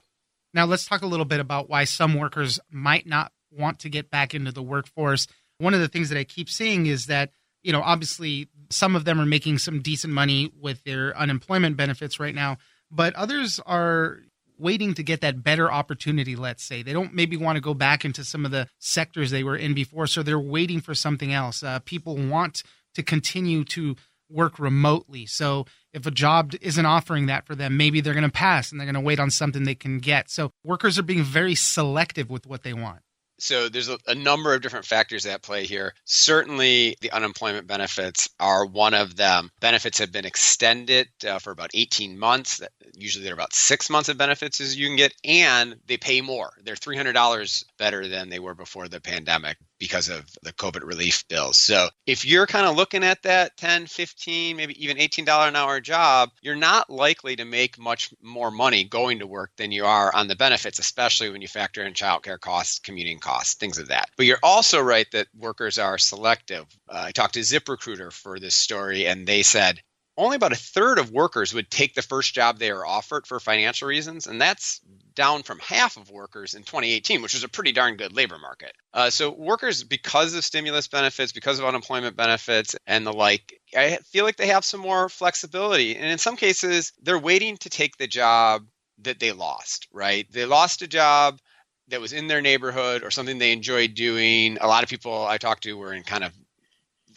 Now, 0.54 0.64
let's 0.64 0.86
talk 0.86 1.02
a 1.02 1.06
little 1.06 1.26
bit 1.26 1.40
about 1.40 1.68
why 1.68 1.84
some 1.84 2.14
workers 2.14 2.58
might 2.70 3.06
not 3.06 3.32
want 3.56 3.80
to 3.80 3.88
get 3.88 4.10
back 4.10 4.34
into 4.34 4.52
the 4.52 4.62
workforce. 4.62 5.26
One 5.58 5.74
of 5.74 5.80
the 5.80 5.88
things 5.88 6.08
that 6.10 6.18
I 6.18 6.24
keep 6.24 6.48
seeing 6.48 6.86
is 6.86 7.06
that, 7.06 7.30
you 7.62 7.72
know, 7.72 7.82
obviously 7.82 8.48
some 8.70 8.94
of 8.96 9.04
them 9.04 9.20
are 9.20 9.26
making 9.26 9.58
some 9.58 9.80
decent 9.80 10.12
money 10.12 10.52
with 10.60 10.82
their 10.84 11.16
unemployment 11.16 11.76
benefits 11.76 12.20
right 12.20 12.34
now, 12.34 12.58
but 12.90 13.14
others 13.14 13.60
are 13.66 14.18
waiting 14.58 14.94
to 14.94 15.02
get 15.02 15.20
that 15.20 15.42
better 15.42 15.70
opportunity, 15.70 16.36
let's 16.36 16.62
say. 16.62 16.82
They 16.82 16.92
don't 16.92 17.14
maybe 17.14 17.36
want 17.36 17.56
to 17.56 17.60
go 17.60 17.74
back 17.74 18.04
into 18.04 18.24
some 18.24 18.44
of 18.44 18.50
the 18.50 18.68
sectors 18.78 19.30
they 19.30 19.44
were 19.44 19.56
in 19.56 19.74
before, 19.74 20.06
so 20.06 20.22
they're 20.22 20.38
waiting 20.38 20.80
for 20.80 20.94
something 20.94 21.32
else. 21.32 21.62
Uh, 21.62 21.78
people 21.80 22.16
want 22.16 22.62
to 22.94 23.02
continue 23.02 23.64
to 23.64 23.96
work 24.28 24.58
remotely. 24.58 25.26
So 25.26 25.66
if 25.92 26.06
a 26.06 26.10
job 26.10 26.52
isn't 26.60 26.86
offering 26.86 27.26
that 27.26 27.46
for 27.46 27.54
them, 27.54 27.76
maybe 27.76 28.00
they're 28.00 28.14
going 28.14 28.24
to 28.24 28.30
pass 28.30 28.70
and 28.70 28.80
they're 28.80 28.86
going 28.86 28.94
to 28.94 29.00
wait 29.00 29.20
on 29.20 29.30
something 29.30 29.64
they 29.64 29.74
can 29.74 29.98
get. 29.98 30.30
So 30.30 30.50
workers 30.64 30.98
are 30.98 31.02
being 31.04 31.22
very 31.22 31.54
selective 31.54 32.30
with 32.30 32.46
what 32.46 32.62
they 32.62 32.72
want. 32.72 33.00
So 33.38 33.68
there's 33.68 33.88
a, 33.88 33.98
a, 34.06 34.14
number 34.14 34.54
of 34.54 34.62
different 34.62 34.86
factors 34.86 35.26
at 35.26 35.42
play 35.42 35.66
here. 35.66 35.94
Certainly, 36.06 36.96
the 37.00 37.12
unemployment 37.12 37.66
benefits 37.66 38.30
are 38.40 38.64
one 38.64 38.94
of 38.94 39.14
them. 39.16 39.50
Benefits 39.60 39.98
have 39.98 40.10
been 40.10 40.24
extended 40.24 41.08
uh, 41.26 41.38
for 41.38 41.50
about 41.50 41.70
18 41.74 42.18
months. 42.18 42.62
Usually, 42.94 43.24
they're 43.24 43.34
about 43.34 43.54
six 43.54 43.90
months 43.90 44.08
of 44.08 44.16
benefits 44.16 44.60
as 44.60 44.76
you 44.76 44.86
can 44.86 44.96
get, 44.96 45.12
and 45.22 45.76
they 45.86 45.98
pay 45.98 46.22
more. 46.22 46.52
They're 46.64 46.76
$300 46.76 47.64
better 47.78 48.08
than 48.08 48.30
they 48.30 48.38
were 48.38 48.54
before 48.54 48.88
the 48.88 49.00
pandemic 49.00 49.58
because 49.78 50.08
of 50.08 50.24
the 50.42 50.52
COVID 50.52 50.84
relief 50.84 51.26
bills. 51.28 51.58
So 51.58 51.88
if 52.06 52.24
you're 52.24 52.46
kind 52.46 52.66
of 52.66 52.76
looking 52.76 53.04
at 53.04 53.22
that 53.22 53.56
10, 53.56 53.86
15, 53.86 54.56
maybe 54.56 54.82
even 54.82 54.96
$18 54.96 55.48
an 55.48 55.56
hour 55.56 55.80
job, 55.80 56.30
you're 56.40 56.56
not 56.56 56.88
likely 56.90 57.36
to 57.36 57.44
make 57.44 57.78
much 57.78 58.12
more 58.22 58.50
money 58.50 58.84
going 58.84 59.18
to 59.18 59.26
work 59.26 59.50
than 59.56 59.72
you 59.72 59.84
are 59.84 60.14
on 60.14 60.28
the 60.28 60.36
benefits, 60.36 60.78
especially 60.78 61.30
when 61.30 61.42
you 61.42 61.48
factor 61.48 61.84
in 61.84 61.92
childcare 61.92 62.40
costs, 62.40 62.78
commuting 62.78 63.18
costs, 63.18 63.54
things 63.54 63.78
of 63.78 63.88
that. 63.88 64.10
But 64.16 64.26
you're 64.26 64.38
also 64.42 64.80
right 64.80 65.10
that 65.12 65.28
workers 65.36 65.78
are 65.78 65.98
selective. 65.98 66.66
Uh, 66.88 67.04
I 67.06 67.12
talked 67.12 67.34
to 67.34 67.40
ZipRecruiter 67.40 68.12
for 68.12 68.38
this 68.38 68.54
story, 68.54 69.06
and 69.06 69.26
they 69.26 69.42
said 69.42 69.80
only 70.16 70.36
about 70.36 70.52
a 70.52 70.56
third 70.56 70.98
of 70.98 71.10
workers 71.10 71.52
would 71.52 71.70
take 71.70 71.94
the 71.94 72.02
first 72.02 72.34
job 72.34 72.58
they 72.58 72.70
are 72.70 72.86
offered 72.86 73.26
for 73.26 73.38
financial 73.38 73.88
reasons, 73.88 74.26
and 74.26 74.40
that's 74.40 74.80
down 75.14 75.42
from 75.42 75.58
half 75.58 75.96
of 75.96 76.10
workers 76.10 76.54
in 76.54 76.62
2018, 76.62 77.22
which 77.22 77.34
was 77.34 77.44
a 77.44 77.48
pretty 77.48 77.72
darn 77.72 77.96
good 77.96 78.14
labor 78.14 78.38
market. 78.38 78.72
Uh, 78.94 79.10
so, 79.10 79.30
workers, 79.30 79.84
because 79.84 80.34
of 80.34 80.44
stimulus 80.44 80.88
benefits, 80.88 81.32
because 81.32 81.58
of 81.58 81.64
unemployment 81.64 82.16
benefits, 82.16 82.76
and 82.86 83.06
the 83.06 83.12
like, 83.12 83.60
I 83.76 83.96
feel 84.10 84.24
like 84.24 84.36
they 84.36 84.48
have 84.48 84.64
some 84.64 84.80
more 84.80 85.08
flexibility. 85.08 85.96
And 85.96 86.06
in 86.06 86.18
some 86.18 86.36
cases, 86.36 86.92
they're 87.02 87.18
waiting 87.18 87.56
to 87.58 87.70
take 87.70 87.96
the 87.96 88.06
job 88.06 88.66
that 89.02 89.20
they 89.20 89.32
lost, 89.32 89.88
right? 89.92 90.26
They 90.30 90.46
lost 90.46 90.82
a 90.82 90.86
job 90.86 91.40
that 91.88 92.00
was 92.00 92.12
in 92.12 92.26
their 92.26 92.40
neighborhood 92.40 93.02
or 93.02 93.10
something 93.10 93.38
they 93.38 93.52
enjoyed 93.52 93.94
doing. 93.94 94.58
A 94.60 94.66
lot 94.66 94.82
of 94.82 94.88
people 94.88 95.26
I 95.26 95.38
talked 95.38 95.62
to 95.64 95.76
were 95.76 95.92
in 95.92 96.02
kind 96.02 96.24
of 96.24 96.32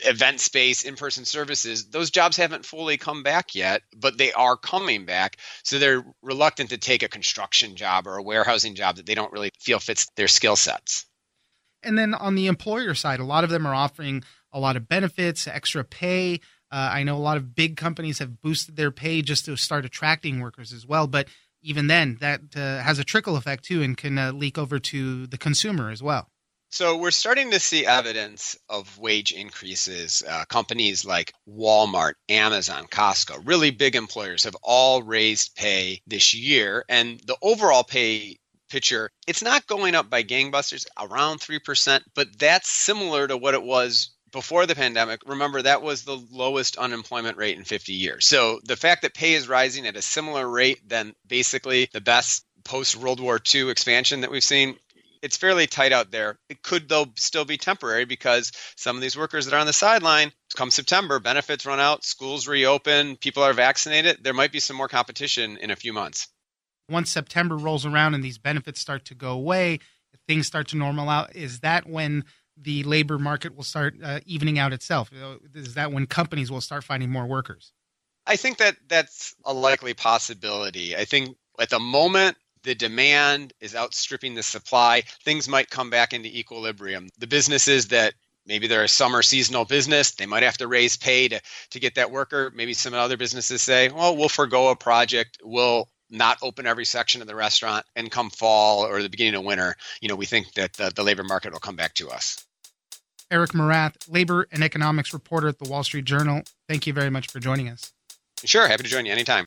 event 0.05 0.39
space, 0.39 0.83
in 0.83 0.95
person 0.95 1.25
services, 1.25 1.89
those 1.89 2.11
jobs 2.11 2.37
haven't 2.37 2.65
fully 2.65 2.97
come 2.97 3.23
back 3.23 3.55
yet, 3.55 3.81
but 3.95 4.17
they 4.17 4.31
are 4.33 4.57
coming 4.57 5.05
back. 5.05 5.37
So 5.63 5.79
they're 5.79 6.05
reluctant 6.21 6.71
to 6.71 6.77
take 6.77 7.03
a 7.03 7.07
construction 7.07 7.75
job 7.75 8.07
or 8.07 8.17
a 8.17 8.23
warehousing 8.23 8.75
job 8.75 8.97
that 8.97 9.05
they 9.05 9.15
don't 9.15 9.31
really 9.31 9.51
feel 9.59 9.79
fits 9.79 10.09
their 10.15 10.27
skill 10.27 10.55
sets. 10.55 11.05
And 11.83 11.97
then 11.97 12.13
on 12.13 12.35
the 12.35 12.47
employer 12.47 12.93
side, 12.93 13.19
a 13.19 13.25
lot 13.25 13.43
of 13.43 13.49
them 13.49 13.65
are 13.65 13.73
offering 13.73 14.23
a 14.51 14.59
lot 14.59 14.75
of 14.75 14.87
benefits, 14.87 15.47
extra 15.47 15.83
pay. 15.83 16.41
Uh, 16.71 16.89
I 16.93 17.03
know 17.03 17.15
a 17.15 17.19
lot 17.19 17.37
of 17.37 17.55
big 17.55 17.77
companies 17.77 18.19
have 18.19 18.41
boosted 18.41 18.75
their 18.75 18.91
pay 18.91 19.21
just 19.21 19.45
to 19.45 19.55
start 19.55 19.85
attracting 19.85 20.39
workers 20.39 20.73
as 20.73 20.85
well. 20.85 21.07
But 21.07 21.27
even 21.61 21.87
then, 21.87 22.17
that 22.21 22.41
uh, 22.55 22.81
has 22.81 22.99
a 22.99 23.03
trickle 23.03 23.35
effect 23.35 23.63
too 23.63 23.81
and 23.81 23.97
can 23.97 24.17
uh, 24.17 24.31
leak 24.31 24.57
over 24.57 24.79
to 24.79 25.27
the 25.27 25.37
consumer 25.37 25.89
as 25.89 26.03
well. 26.03 26.29
So 26.71 26.97
we're 26.97 27.11
starting 27.11 27.51
to 27.51 27.59
see 27.59 27.85
evidence 27.85 28.55
of 28.69 28.99
wage 28.99 29.31
increases. 29.31 30.21
Uh, 30.27 30.45
companies 30.45 31.03
like 31.03 31.33
Walmart, 31.47 32.13
Amazon, 32.29 32.85
Costco, 32.85 33.41
really 33.43 33.71
big 33.71 33.95
employers 33.95 34.43
have 34.43 34.55
all 34.61 35.01
raised 35.01 35.55
pay 35.55 36.01
this 36.05 36.33
year. 36.33 36.85
And 36.87 37.19
the 37.25 37.37
overall 37.41 37.83
pay 37.83 38.37
picture, 38.69 39.09
it's 39.27 39.41
not 39.41 39.65
going 39.65 39.95
up 39.95 40.09
by 40.09 40.23
gangbusters, 40.23 40.85
around 40.97 41.39
3%, 41.39 42.01
but 42.13 42.37
that's 42.37 42.69
similar 42.69 43.27
to 43.27 43.35
what 43.35 43.55
it 43.55 43.63
was 43.63 44.11
before 44.31 44.65
the 44.65 44.75
pandemic, 44.75 45.21
remember 45.25 45.61
that 45.61 45.81
was 45.81 46.03
the 46.03 46.21
lowest 46.31 46.77
unemployment 46.77 47.37
rate 47.37 47.57
in 47.57 47.63
50 47.63 47.93
years. 47.93 48.27
So 48.27 48.59
the 48.63 48.75
fact 48.75 49.01
that 49.01 49.13
pay 49.13 49.33
is 49.33 49.47
rising 49.47 49.87
at 49.87 49.95
a 49.95 50.01
similar 50.01 50.47
rate 50.47 50.87
than 50.87 51.15
basically 51.27 51.89
the 51.91 52.01
best 52.01 52.45
post 52.63 52.95
World 52.95 53.19
War 53.19 53.39
II 53.53 53.69
expansion 53.71 54.21
that 54.21 54.31
we've 54.31 54.43
seen 54.43 54.77
it's 55.21 55.37
fairly 55.37 55.67
tight 55.67 55.91
out 55.91 56.11
there. 56.11 56.37
It 56.49 56.61
could 56.63 56.89
though 56.89 57.07
still 57.15 57.45
be 57.45 57.57
temporary 57.57 58.05
because 58.05 58.51
some 58.75 58.95
of 58.95 59.01
these 59.01 59.17
workers 59.17 59.45
that 59.45 59.53
are 59.53 59.59
on 59.59 59.67
the 59.67 59.73
sideline, 59.73 60.31
come 60.55 60.71
September, 60.71 61.19
benefits 61.19 61.65
run 61.65 61.79
out, 61.79 62.03
schools 62.03 62.47
reopen, 62.47 63.17
people 63.17 63.43
are 63.43 63.53
vaccinated, 63.53 64.23
there 64.23 64.33
might 64.33 64.51
be 64.51 64.59
some 64.59 64.77
more 64.77 64.87
competition 64.87 65.57
in 65.57 65.71
a 65.71 65.75
few 65.75 65.93
months. 65.93 66.27
Once 66.89 67.11
September 67.11 67.55
rolls 67.55 67.85
around 67.85 68.15
and 68.15 68.23
these 68.23 68.37
benefits 68.37 68.79
start 68.79 69.05
to 69.05 69.15
go 69.15 69.31
away, 69.31 69.79
things 70.27 70.47
start 70.47 70.67
to 70.69 70.77
normal 70.77 71.09
out, 71.09 71.35
is 71.35 71.59
that 71.59 71.87
when 71.87 72.23
the 72.61 72.83
labor 72.83 73.17
market 73.17 73.55
will 73.55 73.63
start 73.63 73.95
uh, 74.03 74.19
evening 74.25 74.59
out 74.59 74.73
itself? 74.73 75.11
Is 75.53 75.75
that 75.75 75.91
when 75.91 76.07
companies 76.07 76.51
will 76.51 76.61
start 76.61 76.83
finding 76.83 77.09
more 77.09 77.25
workers? 77.25 77.73
I 78.25 78.35
think 78.35 78.57
that 78.57 78.75
that's 78.87 79.35
a 79.45 79.53
likely 79.53 79.93
possibility. 79.93 80.95
I 80.95 81.05
think 81.05 81.37
at 81.59 81.69
the 81.69 81.79
moment 81.79 82.37
the 82.63 82.75
demand 82.75 83.53
is 83.59 83.75
outstripping 83.75 84.35
the 84.35 84.43
supply, 84.43 85.03
things 85.23 85.47
might 85.47 85.69
come 85.69 85.89
back 85.89 86.13
into 86.13 86.27
equilibrium. 86.27 87.09
The 87.17 87.27
businesses 87.27 87.87
that 87.87 88.13
maybe 88.45 88.67
they're 88.67 88.83
a 88.83 88.89
summer 88.89 89.21
seasonal 89.21 89.65
business, 89.65 90.11
they 90.11 90.25
might 90.25 90.43
have 90.43 90.57
to 90.57 90.67
raise 90.67 90.97
pay 90.97 91.27
to, 91.27 91.41
to 91.71 91.79
get 91.79 91.95
that 91.95 92.11
worker. 92.11 92.51
Maybe 92.53 92.73
some 92.73 92.93
other 92.93 93.17
businesses 93.17 93.61
say, 93.61 93.89
well, 93.89 94.15
we'll 94.15 94.29
forego 94.29 94.69
a 94.69 94.75
project, 94.75 95.37
we'll 95.43 95.87
not 96.09 96.39
open 96.41 96.65
every 96.65 96.85
section 96.85 97.21
of 97.21 97.27
the 97.27 97.35
restaurant, 97.35 97.85
and 97.95 98.09
come 98.09 98.29
fall 98.29 98.85
or 98.85 99.01
the 99.01 99.09
beginning 99.09 99.35
of 99.35 99.43
winter, 99.43 99.75
you 100.01 100.09
know, 100.09 100.15
we 100.15 100.25
think 100.25 100.51
that 100.53 100.73
the, 100.73 100.91
the 100.95 101.03
labor 101.03 101.23
market 101.23 101.53
will 101.53 101.59
come 101.59 101.75
back 101.75 101.93
to 101.93 102.09
us. 102.09 102.43
Eric 103.31 103.51
Morath, 103.51 104.11
labor 104.11 104.47
and 104.51 104.63
economics 104.63 105.13
reporter 105.13 105.47
at 105.47 105.59
the 105.59 105.69
Wall 105.69 105.83
Street 105.83 106.05
Journal. 106.05 106.41
Thank 106.67 106.87
you 106.87 106.93
very 106.93 107.11
much 107.11 107.27
for 107.27 107.39
joining 107.39 107.69
us. 107.69 107.93
Sure, 108.43 108.67
happy 108.67 108.83
to 108.83 108.89
join 108.89 109.05
you 109.05 109.11
anytime. 109.11 109.45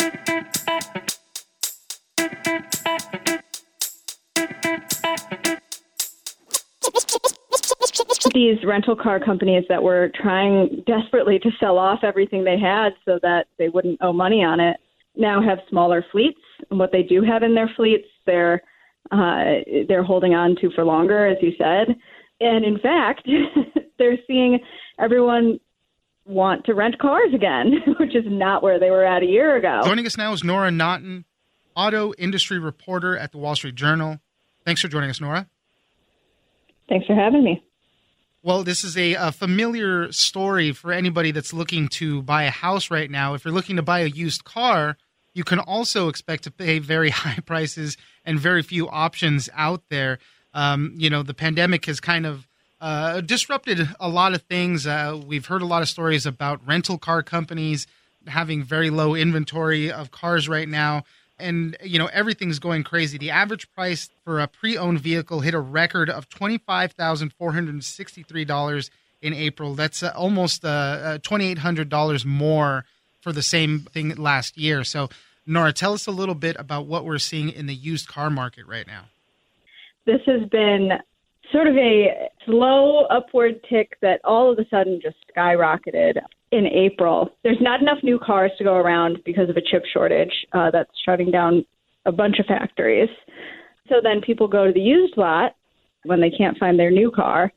These 8.33 8.65
rental 8.65 8.97
car 8.97 9.21
companies 9.21 9.65
that 9.69 9.83
were 9.83 10.11
trying 10.21 10.83
desperately 10.87 11.39
to 11.41 11.51
sell 11.61 11.79
off 11.79 12.01
everything 12.03 12.45
they 12.45 12.59
had 12.59 12.91
so 13.05 13.19
that 13.23 13.47
they 13.59 13.69
wouldn't 13.69 13.99
owe 14.01 14.12
money 14.12 14.43
on 14.43 14.59
it 14.59 14.79
now 15.17 15.43
have 15.43 15.59
smaller 15.69 16.05
fleets. 16.11 16.41
And 16.71 16.79
what 16.79 16.93
they 16.93 17.03
do 17.03 17.23
have 17.23 17.43
in 17.43 17.55
their 17.55 17.71
fleets, 17.77 18.07
they're 18.27 18.62
uh, 19.11 19.61
they're 19.89 20.05
holding 20.05 20.35
on 20.35 20.57
to 20.61 20.71
for 20.75 20.85
longer, 20.85 21.27
as 21.27 21.37
you 21.43 21.53
said. 21.59 21.95
And 22.41 22.65
in 22.65 22.79
fact, 22.79 23.29
they're 23.99 24.19
seeing 24.27 24.61
everyone 24.99 25.59
want 26.25 26.65
to 26.67 26.75
rent 26.75 26.99
cars 26.99 27.35
again, 27.35 27.75
which 28.01 28.15
is 28.15 28.25
not 28.27 28.62
where 28.62 28.79
they 28.79 28.91
were 28.91 29.05
at 29.05 29.23
a 29.23 29.27
year 29.27 29.57
ago. 29.57 29.81
Joining 29.85 30.07
us 30.07 30.17
now 30.17 30.33
is 30.33 30.45
Nora 30.45 30.71
Naughton, 30.71 31.25
auto 31.77 32.12
industry 32.17 32.59
reporter 32.59 33.19
at 33.19 33.33
the 33.33 33.39
Wall 33.39 33.57
Street 33.57 33.75
Journal. 33.75 34.21
Thanks 34.65 34.81
for 34.81 34.89
joining 34.89 35.11
us, 35.11 35.21
Nora. 35.21 35.49
Thanks 36.89 37.07
for 37.07 37.15
having 37.15 37.45
me. 37.45 37.62
Well, 38.45 38.65
this 38.65 38.83
is 38.83 38.97
a, 38.97 39.15
a, 39.15 39.31
familiar 39.31 40.11
story 40.11 40.73
for 40.73 40.91
anybody 40.91 41.31
that's 41.31 41.53
looking 41.53 41.87
to 41.91 42.23
buy 42.23 42.43
a 42.43 42.51
house 42.51 42.91
right 42.91 43.09
now. 43.09 43.35
If 43.35 43.45
you're 43.45 43.55
looking 43.55 43.77
to 43.77 43.83
buy 43.83 44.01
a 44.01 44.07
used 44.07 44.43
car, 44.43 44.97
you 45.33 45.45
can 45.45 45.61
also 45.61 46.09
expect 46.09 46.43
to 46.45 46.51
pay 46.51 46.81
very 46.81 47.11
high 47.23 47.39
prices 47.47 47.97
and 48.25 48.41
very 48.41 48.65
few 48.65 48.89
options 48.89 49.49
out 49.55 49.85
there. 49.91 50.19
Um, 50.55 50.93
you 50.97 51.09
know, 51.09 51.23
the 51.23 51.35
pandemic 51.35 51.87
has 51.87 52.01
kind 52.01 52.27
of 52.27 52.49
uh, 52.81 53.21
disrupted 53.21 53.89
a 54.01 54.09
lot 54.09 54.35
of 54.35 54.43
things. 54.43 54.89
Uh, 54.89 55.21
we've 55.25 55.47
heard 55.47 55.63
a 55.63 55.67
lot 55.67 55.83
of 55.83 55.89
stories 55.89 56.27
about 56.27 56.67
rental 56.67 56.99
car 56.99 57.23
companies 57.23 57.87
having 58.27 58.65
very 58.65 58.91
low 58.91 59.15
inventory 59.15 59.91
of 59.91 60.11
cars 60.11 60.49
right 60.49 60.69
now. 60.69 61.05
And, 61.39 61.77
you 61.83 61.99
know, 61.99 62.11
everything's 62.12 62.59
going 62.59 62.85
crazy. 62.85 63.17
The 63.19 63.31
average 63.31 63.71
price 63.73 64.11
for 64.25 64.41
a 64.41 64.47
pre 64.47 64.77
owned 64.77 65.01
vehicle 65.01 65.41
hit 65.41 65.55
a 65.55 65.61
record 65.61 66.09
of 66.09 66.29
$25,463 66.29 68.91
in 69.23 69.35
April. 69.35 69.75
That's 69.75 70.03
uh, 70.03 70.12
almost 70.15 70.65
uh, 70.65 70.69
uh 70.69 71.19
$2,800 71.19 72.25
more 72.25 72.85
for 73.21 73.33
the 73.33 73.43
same 73.43 73.81
thing 73.81 74.15
last 74.17 74.57
year. 74.59 74.85
So, 74.85 75.09
Nora, 75.47 75.73
tell 75.73 75.95
us 75.95 76.07
a 76.07 76.11
little 76.11 76.35
bit 76.35 76.57
about 76.59 76.87
what 76.87 77.05
we're 77.05 77.19
seeing 77.19 77.51
in 77.51 77.67
the 77.67 77.75
used 77.75 78.09
car 78.09 78.31
market 78.31 78.67
right 78.67 78.87
now. 78.87 79.05
This 80.05 80.21
has 80.27 80.49
been 80.49 80.91
sort 81.53 81.67
of 81.67 81.77
a 81.77 82.29
slow 82.47 83.05
upward 83.07 83.61
tick 83.69 83.97
that 84.03 84.21
all 84.25 84.51
of 84.51 84.59
a 84.59 84.69
sudden 84.71 85.01
just 85.03 85.17
skyrocketed 85.37 86.15
in 86.51 86.67
April. 86.67 87.31
There's 87.43 87.61
not 87.61 87.81
enough 87.81 87.99
new 88.03 88.19
cars 88.19 88.51
to 88.59 88.65
go 88.65 88.75
around 88.75 89.19
because 89.25 89.49
of 89.49 89.57
a 89.57 89.61
chip 89.61 89.85
shortage 89.93 90.33
uh, 90.53 90.71
that's 90.71 90.91
shutting 91.05 91.31
down 91.31 91.65
a 92.05 92.13
bunch 92.13 92.39
of 92.39 92.47
factories. 92.47 93.09
So 93.89 93.97
then 94.03 94.21
people 94.21 94.49
go 94.49 94.67
to 94.67 94.73
the 94.73 94.81
used 94.81 95.17
lot 95.17 95.55
when 96.05 96.21
they 96.21 96.31
can't 96.31 96.59
find 96.59 96.79
their 96.79 96.91
new 96.91 97.11
car. 97.11 97.53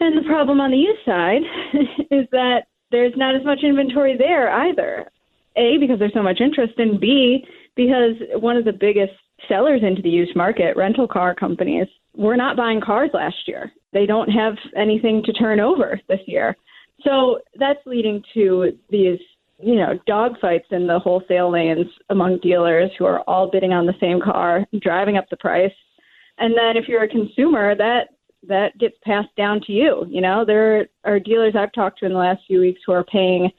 And 0.00 0.16
the 0.16 0.28
problem 0.28 0.60
on 0.60 0.70
the 0.70 0.76
used 0.78 1.04
side 1.04 1.42
is 2.10 2.26
that 2.32 2.62
there's 2.90 3.12
not 3.16 3.36
as 3.36 3.44
much 3.44 3.60
inventory 3.62 4.16
there 4.16 4.50
either. 4.50 5.10
A, 5.56 5.78
because 5.78 5.98
there's 5.98 6.14
so 6.14 6.22
much 6.22 6.40
interest, 6.40 6.74
and 6.78 7.00
B, 7.00 7.44
because 7.76 8.14
one 8.36 8.56
of 8.56 8.64
the 8.64 8.72
biggest 8.72 9.12
sellers 9.48 9.82
into 9.82 10.02
the 10.02 10.08
used 10.08 10.34
market, 10.36 10.76
rental 10.76 11.08
car 11.08 11.34
companies, 11.34 11.88
were 12.14 12.36
not 12.36 12.56
buying 12.56 12.80
cars 12.80 13.10
last 13.14 13.36
year. 13.46 13.72
They 13.92 14.06
don't 14.06 14.28
have 14.28 14.54
anything 14.76 15.22
to 15.24 15.32
turn 15.32 15.60
over 15.60 16.00
this 16.08 16.20
year. 16.26 16.56
So 17.04 17.40
that's 17.58 17.80
leading 17.86 18.22
to 18.34 18.78
these, 18.90 19.18
you 19.58 19.76
know, 19.76 19.98
dogfights 20.08 20.70
in 20.70 20.86
the 20.86 20.98
wholesale 20.98 21.50
lanes 21.50 21.86
among 22.10 22.38
dealers 22.38 22.90
who 22.98 23.04
are 23.04 23.20
all 23.22 23.50
bidding 23.50 23.72
on 23.72 23.86
the 23.86 23.94
same 24.00 24.20
car, 24.20 24.66
driving 24.80 25.16
up 25.16 25.28
the 25.30 25.36
price. 25.36 25.72
And 26.38 26.54
then 26.56 26.76
if 26.76 26.88
you're 26.88 27.04
a 27.04 27.08
consumer, 27.08 27.74
that 27.76 28.08
that 28.48 28.78
gets 28.78 28.96
passed 29.04 29.34
down 29.36 29.60
to 29.66 29.72
you. 29.72 30.06
You 30.08 30.22
know, 30.22 30.44
there 30.46 30.88
are 31.04 31.20
dealers 31.20 31.54
I've 31.56 31.72
talked 31.72 31.98
to 32.00 32.06
in 32.06 32.12
the 32.12 32.18
last 32.18 32.40
few 32.46 32.60
weeks 32.60 32.80
who 32.86 32.92
are 32.92 33.04
paying 33.04 33.50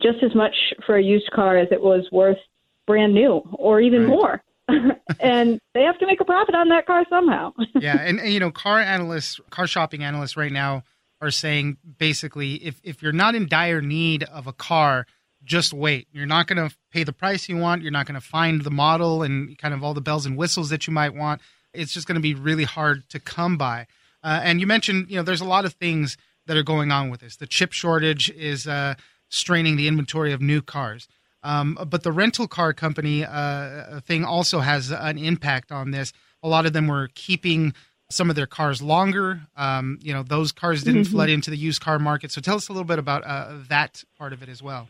just 0.00 0.22
as 0.22 0.34
much 0.34 0.54
for 0.86 0.96
a 0.96 1.02
used 1.02 1.30
car 1.32 1.58
as 1.58 1.68
it 1.70 1.80
was 1.80 2.06
worth 2.10 2.38
brand 2.86 3.14
new 3.14 3.42
or 3.52 3.80
even 3.80 4.02
right. 4.02 4.08
more. 4.08 4.42
and 5.20 5.60
they 5.74 5.82
have 5.82 5.98
to 5.98 6.06
make 6.06 6.20
a 6.20 6.24
profit 6.24 6.54
on 6.54 6.68
that 6.68 6.86
car 6.86 7.04
somehow. 7.08 7.52
yeah, 7.80 8.00
and, 8.00 8.20
and, 8.20 8.32
you 8.32 8.40
know, 8.40 8.50
car 8.50 8.80
analysts, 8.80 9.40
car 9.50 9.66
shopping 9.66 10.02
analysts 10.02 10.36
right 10.36 10.52
now 10.52 10.82
are 11.20 11.30
saying 11.30 11.76
basically 11.98 12.54
if 12.54 12.80
if 12.82 13.02
you're 13.02 13.12
not 13.12 13.34
in 13.34 13.46
dire 13.46 13.82
need 13.82 14.22
of 14.24 14.46
a 14.46 14.52
car, 14.52 15.06
just 15.44 15.72
wait. 15.72 16.08
You're 16.12 16.26
not 16.26 16.46
going 16.46 16.68
to 16.68 16.74
pay 16.90 17.04
the 17.04 17.12
price 17.12 17.48
you 17.48 17.56
want. 17.56 17.82
You're 17.82 17.92
not 17.92 18.06
going 18.06 18.20
to 18.20 18.26
find 18.26 18.62
the 18.62 18.70
model 18.70 19.22
and 19.22 19.56
kind 19.58 19.74
of 19.74 19.82
all 19.82 19.94
the 19.94 20.00
bells 20.00 20.26
and 20.26 20.36
whistles 20.36 20.70
that 20.70 20.86
you 20.86 20.92
might 20.92 21.14
want. 21.14 21.40
It's 21.72 21.92
just 21.92 22.06
going 22.06 22.16
to 22.16 22.20
be 22.20 22.34
really 22.34 22.64
hard 22.64 23.08
to 23.10 23.20
come 23.20 23.56
by. 23.56 23.86
Uh, 24.22 24.40
and 24.42 24.60
you 24.60 24.66
mentioned, 24.66 25.10
you 25.10 25.16
know, 25.16 25.22
there's 25.22 25.40
a 25.40 25.46
lot 25.46 25.64
of 25.64 25.74
things 25.74 26.16
that 26.46 26.56
are 26.56 26.62
going 26.62 26.90
on 26.90 27.10
with 27.10 27.20
this. 27.20 27.36
The 27.36 27.46
chip 27.46 27.72
shortage 27.72 28.30
is 28.30 28.66
uh, 28.66 28.94
straining 29.28 29.76
the 29.76 29.88
inventory 29.88 30.32
of 30.32 30.40
new 30.42 30.60
cars. 30.60 31.08
Um, 31.42 31.78
but 31.88 32.02
the 32.02 32.12
rental 32.12 32.46
car 32.46 32.72
company 32.72 33.24
uh, 33.24 34.00
thing 34.00 34.24
also 34.24 34.60
has 34.60 34.90
an 34.90 35.18
impact 35.18 35.72
on 35.72 35.90
this. 35.90 36.12
A 36.42 36.48
lot 36.48 36.66
of 36.66 36.72
them 36.72 36.86
were 36.86 37.08
keeping 37.14 37.74
some 38.10 38.28
of 38.28 38.36
their 38.36 38.46
cars 38.46 38.82
longer. 38.82 39.42
Um, 39.56 39.98
you 40.02 40.12
know, 40.12 40.22
those 40.22 40.52
cars 40.52 40.82
didn't 40.82 41.02
mm-hmm. 41.02 41.12
flood 41.12 41.30
into 41.30 41.50
the 41.50 41.56
used 41.56 41.80
car 41.80 41.98
market. 41.98 42.32
So 42.32 42.40
tell 42.40 42.56
us 42.56 42.68
a 42.68 42.72
little 42.72 42.84
bit 42.86 42.98
about 42.98 43.24
uh, 43.24 43.58
that 43.68 44.04
part 44.18 44.32
of 44.32 44.42
it 44.42 44.48
as 44.48 44.62
well. 44.62 44.88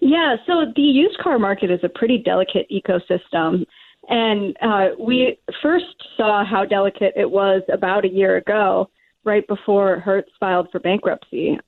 Yeah, 0.00 0.36
so 0.46 0.64
the 0.74 0.82
used 0.82 1.18
car 1.18 1.38
market 1.38 1.70
is 1.70 1.80
a 1.82 1.88
pretty 1.88 2.18
delicate 2.18 2.66
ecosystem. 2.70 3.66
And 4.08 4.56
uh, 4.62 4.88
we 4.98 5.38
first 5.62 5.84
saw 6.16 6.44
how 6.44 6.64
delicate 6.64 7.12
it 7.16 7.30
was 7.30 7.62
about 7.72 8.04
a 8.04 8.08
year 8.08 8.36
ago, 8.36 8.88
right 9.24 9.46
before 9.46 10.00
Hertz 10.00 10.30
filed 10.40 10.68
for 10.72 10.80
bankruptcy. 10.80 11.58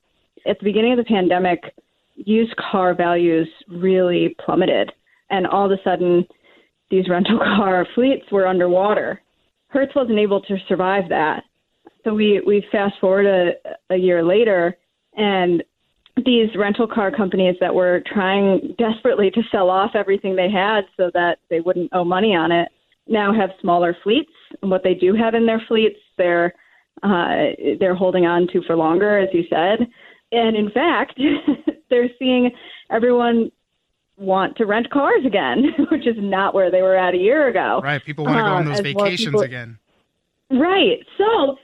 At 0.45 0.59
the 0.59 0.65
beginning 0.65 0.93
of 0.93 0.97
the 0.97 1.05
pandemic, 1.05 1.73
used 2.15 2.55
car 2.55 2.93
values 2.93 3.47
really 3.67 4.35
plummeted. 4.43 4.91
And 5.29 5.47
all 5.47 5.65
of 5.65 5.71
a 5.71 5.81
sudden, 5.83 6.25
these 6.89 7.09
rental 7.09 7.39
car 7.57 7.87
fleets 7.95 8.25
were 8.31 8.47
underwater. 8.47 9.21
Hertz 9.67 9.95
wasn't 9.95 10.19
able 10.19 10.41
to 10.41 10.57
survive 10.67 11.09
that. 11.09 11.43
So 12.03 12.13
we, 12.13 12.41
we 12.45 12.65
fast 12.71 12.95
forward 12.99 13.25
a, 13.25 13.93
a 13.93 13.97
year 13.97 14.23
later, 14.23 14.77
and 15.15 15.63
these 16.25 16.49
rental 16.55 16.87
car 16.87 17.11
companies 17.11 17.55
that 17.59 17.73
were 17.73 18.03
trying 18.13 18.75
desperately 18.77 19.31
to 19.31 19.41
sell 19.51 19.69
off 19.69 19.91
everything 19.95 20.35
they 20.35 20.49
had 20.49 20.81
so 20.95 21.09
that 21.13 21.39
they 21.49 21.59
wouldn't 21.59 21.89
owe 21.93 22.03
money 22.03 22.35
on 22.35 22.51
it 22.51 22.69
now 23.07 23.33
have 23.33 23.49
smaller 23.61 23.95
fleets. 24.03 24.31
And 24.61 24.69
what 24.69 24.83
they 24.83 24.93
do 24.93 25.13
have 25.15 25.33
in 25.33 25.45
their 25.45 25.61
fleets, 25.67 25.97
they're 26.17 26.53
uh, 27.01 27.51
they're 27.79 27.95
holding 27.95 28.25
on 28.25 28.47
to 28.53 28.61
for 28.65 28.75
longer, 28.75 29.17
as 29.17 29.27
you 29.33 29.43
said. 29.49 29.87
And 30.33 30.57
in 30.57 30.71
fact, 30.71 31.19
they're 31.89 32.09
seeing 32.19 32.51
everyone 32.89 33.51
want 34.17 34.57
to 34.57 34.65
rent 34.65 34.89
cars 34.89 35.25
again, 35.25 35.63
which 35.91 36.07
is 36.07 36.15
not 36.17 36.53
where 36.53 36.71
they 36.71 36.81
were 36.81 36.95
at 36.95 37.13
a 37.13 37.17
year 37.17 37.47
ago. 37.47 37.81
Right. 37.83 38.03
People 38.03 38.25
want 38.25 38.37
to 38.37 38.41
go 38.41 38.47
on 38.47 38.67
um, 38.67 38.69
those 38.69 38.79
vacations 38.79 39.27
people, 39.27 39.41
again. 39.41 39.77
Right. 40.51 40.99
So 41.17 41.57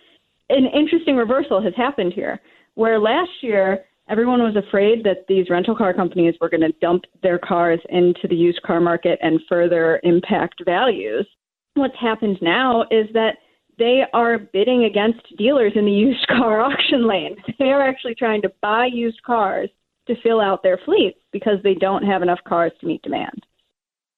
an 0.50 0.66
interesting 0.74 1.16
reversal 1.16 1.62
has 1.62 1.74
happened 1.76 2.14
here, 2.14 2.40
where 2.76 3.00
last 3.00 3.32
year 3.42 3.86
everyone 4.08 4.42
was 4.42 4.56
afraid 4.56 5.04
that 5.04 5.26
these 5.28 5.50
rental 5.50 5.76
car 5.76 5.94
companies 5.94 6.36
were 6.42 6.50
going 6.50 6.62
to 6.62 6.74
dump 6.82 7.04
their 7.22 7.38
cars 7.38 7.80
into 7.90 8.28
the 8.28 8.36
used 8.36 8.62
car 8.64 8.80
market 8.80 9.20
and 9.22 9.40
further 9.48 10.00
impact 10.04 10.62
values. 10.66 11.28
What's 11.76 11.98
happened 12.00 12.40
now 12.42 12.84
is 12.90 13.08
that 13.14 13.38
they 13.80 14.04
are 14.13 14.38
bidding 14.38 14.84
against 14.84 15.36
dealers 15.38 15.74
in 15.76 15.86
the 15.86 15.92
used 15.92 16.28
car 16.28 16.60
auction 16.72 17.08
lane. 17.08 17.38
They 17.58 17.72
are 17.72 17.82
actually 17.82 18.15
trying 18.15 18.44
to 18.44 18.52
buy 18.62 18.88
used 18.92 19.24
cars 19.24 19.70
to 20.08 20.15
fill 20.22 20.42
out 20.42 20.62
their 20.62 20.78
fleets 20.78 21.20
because 21.32 21.58
they 21.63 21.74
don't 21.74 22.04
have 22.04 22.22
enough 22.22 22.39
cars 22.48 22.72
to 22.82 22.88
meet 22.88 23.02
demand. 23.02 23.46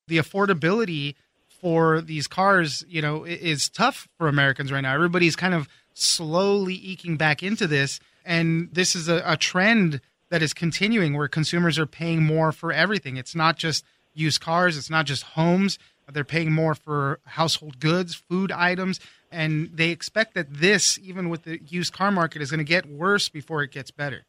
The 0.08 0.18
affordability 0.18 1.16
for 1.48 2.02
these 2.02 2.28
cars, 2.28 2.84
you 2.88 3.02
know, 3.02 3.24
is 3.24 3.70
tough 3.70 4.08
for 4.18 4.28
Americans 4.28 4.72
right 4.72 4.82
now. 4.82 4.96
Everybody's 4.96 5.36
kind 5.36 5.54
of 5.54 5.70
slowly 5.94 6.74
eking 6.74 7.18
back 7.18 7.44
into 7.44 7.68
this, 7.68 8.00
and 8.26 8.70
this 8.74 8.96
is 8.96 9.08
a, 9.08 9.22
a 9.26 9.38
trend 9.38 10.02
that 10.30 10.42
is 10.42 10.54
continuing 10.54 11.14
where 11.14 11.28
consumers 11.28 11.78
are 11.78 11.86
paying 11.86 12.24
more 12.24 12.52
for 12.52 12.72
everything. 12.72 13.18
It's 13.18 13.36
not 13.36 13.58
just 13.58 13.86
used 14.14 14.42
cars, 14.42 14.78
it's 14.78 14.90
not 14.90 15.06
just 15.06 15.24
homes. 15.24 15.78
They're 16.12 16.24
paying 16.24 16.52
more 16.52 16.76
for 16.76 17.20
household 17.26 17.80
goods, 17.80 18.16
food 18.16 18.52
items, 18.52 19.00
and 19.32 19.70
they 19.74 19.90
expect 19.90 20.34
that 20.36 20.54
this, 20.54 21.00
even 21.02 21.30
with 21.30 21.44
the 21.44 21.62
used 21.68 21.94
car 21.94 22.12
market, 22.12 22.42
is 22.42 22.52
going 22.52 22.60
to 22.60 22.64
get 22.64 22.86
worse 22.86 23.30
before 23.30 23.64
it 23.64 23.72
gets 23.72 23.92
better. 23.92 24.26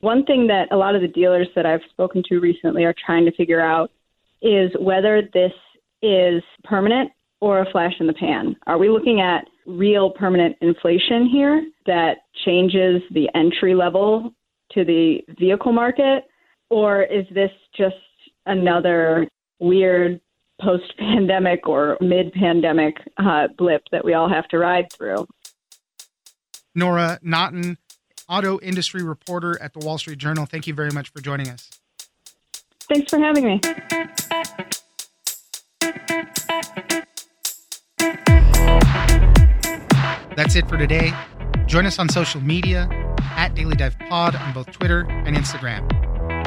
One 0.00 0.24
thing 0.24 0.46
that 0.46 0.68
a 0.70 0.76
lot 0.76 0.94
of 0.94 1.02
the 1.02 1.08
dealers 1.08 1.48
that 1.56 1.66
I've 1.66 1.80
spoken 1.90 2.22
to 2.28 2.38
recently 2.38 2.84
are 2.84 2.94
trying 3.04 3.24
to 3.24 3.32
figure 3.32 3.60
out 3.60 3.90
is 4.40 4.70
whether 4.78 5.22
this 5.34 5.52
is 6.02 6.42
permanent 6.64 7.10
or 7.40 7.60
a 7.60 7.70
flash 7.70 7.94
in 8.00 8.06
the 8.06 8.12
pan. 8.12 8.56
Are 8.66 8.78
we 8.78 8.88
looking 8.88 9.20
at 9.20 9.46
real 9.66 10.10
permanent 10.10 10.56
inflation 10.60 11.28
here 11.30 11.66
that 11.86 12.18
changes 12.44 13.02
the 13.12 13.28
entry 13.34 13.74
level 13.74 14.32
to 14.72 14.84
the 14.84 15.18
vehicle 15.38 15.72
market? 15.72 16.24
Or 16.70 17.02
is 17.02 17.26
this 17.32 17.50
just 17.76 17.96
another 18.46 19.26
weird 19.58 20.20
post 20.60 20.96
pandemic 20.98 21.66
or 21.66 21.96
mid 22.00 22.32
pandemic 22.32 22.96
uh, 23.16 23.48
blip 23.56 23.82
that 23.92 24.04
we 24.04 24.14
all 24.14 24.28
have 24.28 24.48
to 24.48 24.58
ride 24.58 24.92
through? 24.92 25.26
Nora 26.74 27.18
Naughton, 27.22 27.78
auto 28.28 28.60
industry 28.60 29.02
reporter 29.02 29.60
at 29.60 29.72
the 29.72 29.84
Wall 29.84 29.98
Street 29.98 30.18
Journal. 30.18 30.46
Thank 30.46 30.66
you 30.66 30.74
very 30.74 30.90
much 30.90 31.10
for 31.10 31.20
joining 31.20 31.48
us. 31.48 31.70
Thanks 32.88 33.10
for 33.10 33.18
having 33.18 33.44
me. 33.44 33.60
That's 40.36 40.54
it 40.54 40.68
for 40.68 40.78
today. 40.78 41.12
Join 41.66 41.84
us 41.84 41.98
on 41.98 42.08
social 42.08 42.40
media 42.40 42.88
at 43.36 43.54
Daily 43.54 43.74
Dive 43.74 43.98
Pod 44.08 44.36
on 44.36 44.52
both 44.52 44.70
Twitter 44.70 45.00
and 45.10 45.36
Instagram. 45.36 46.07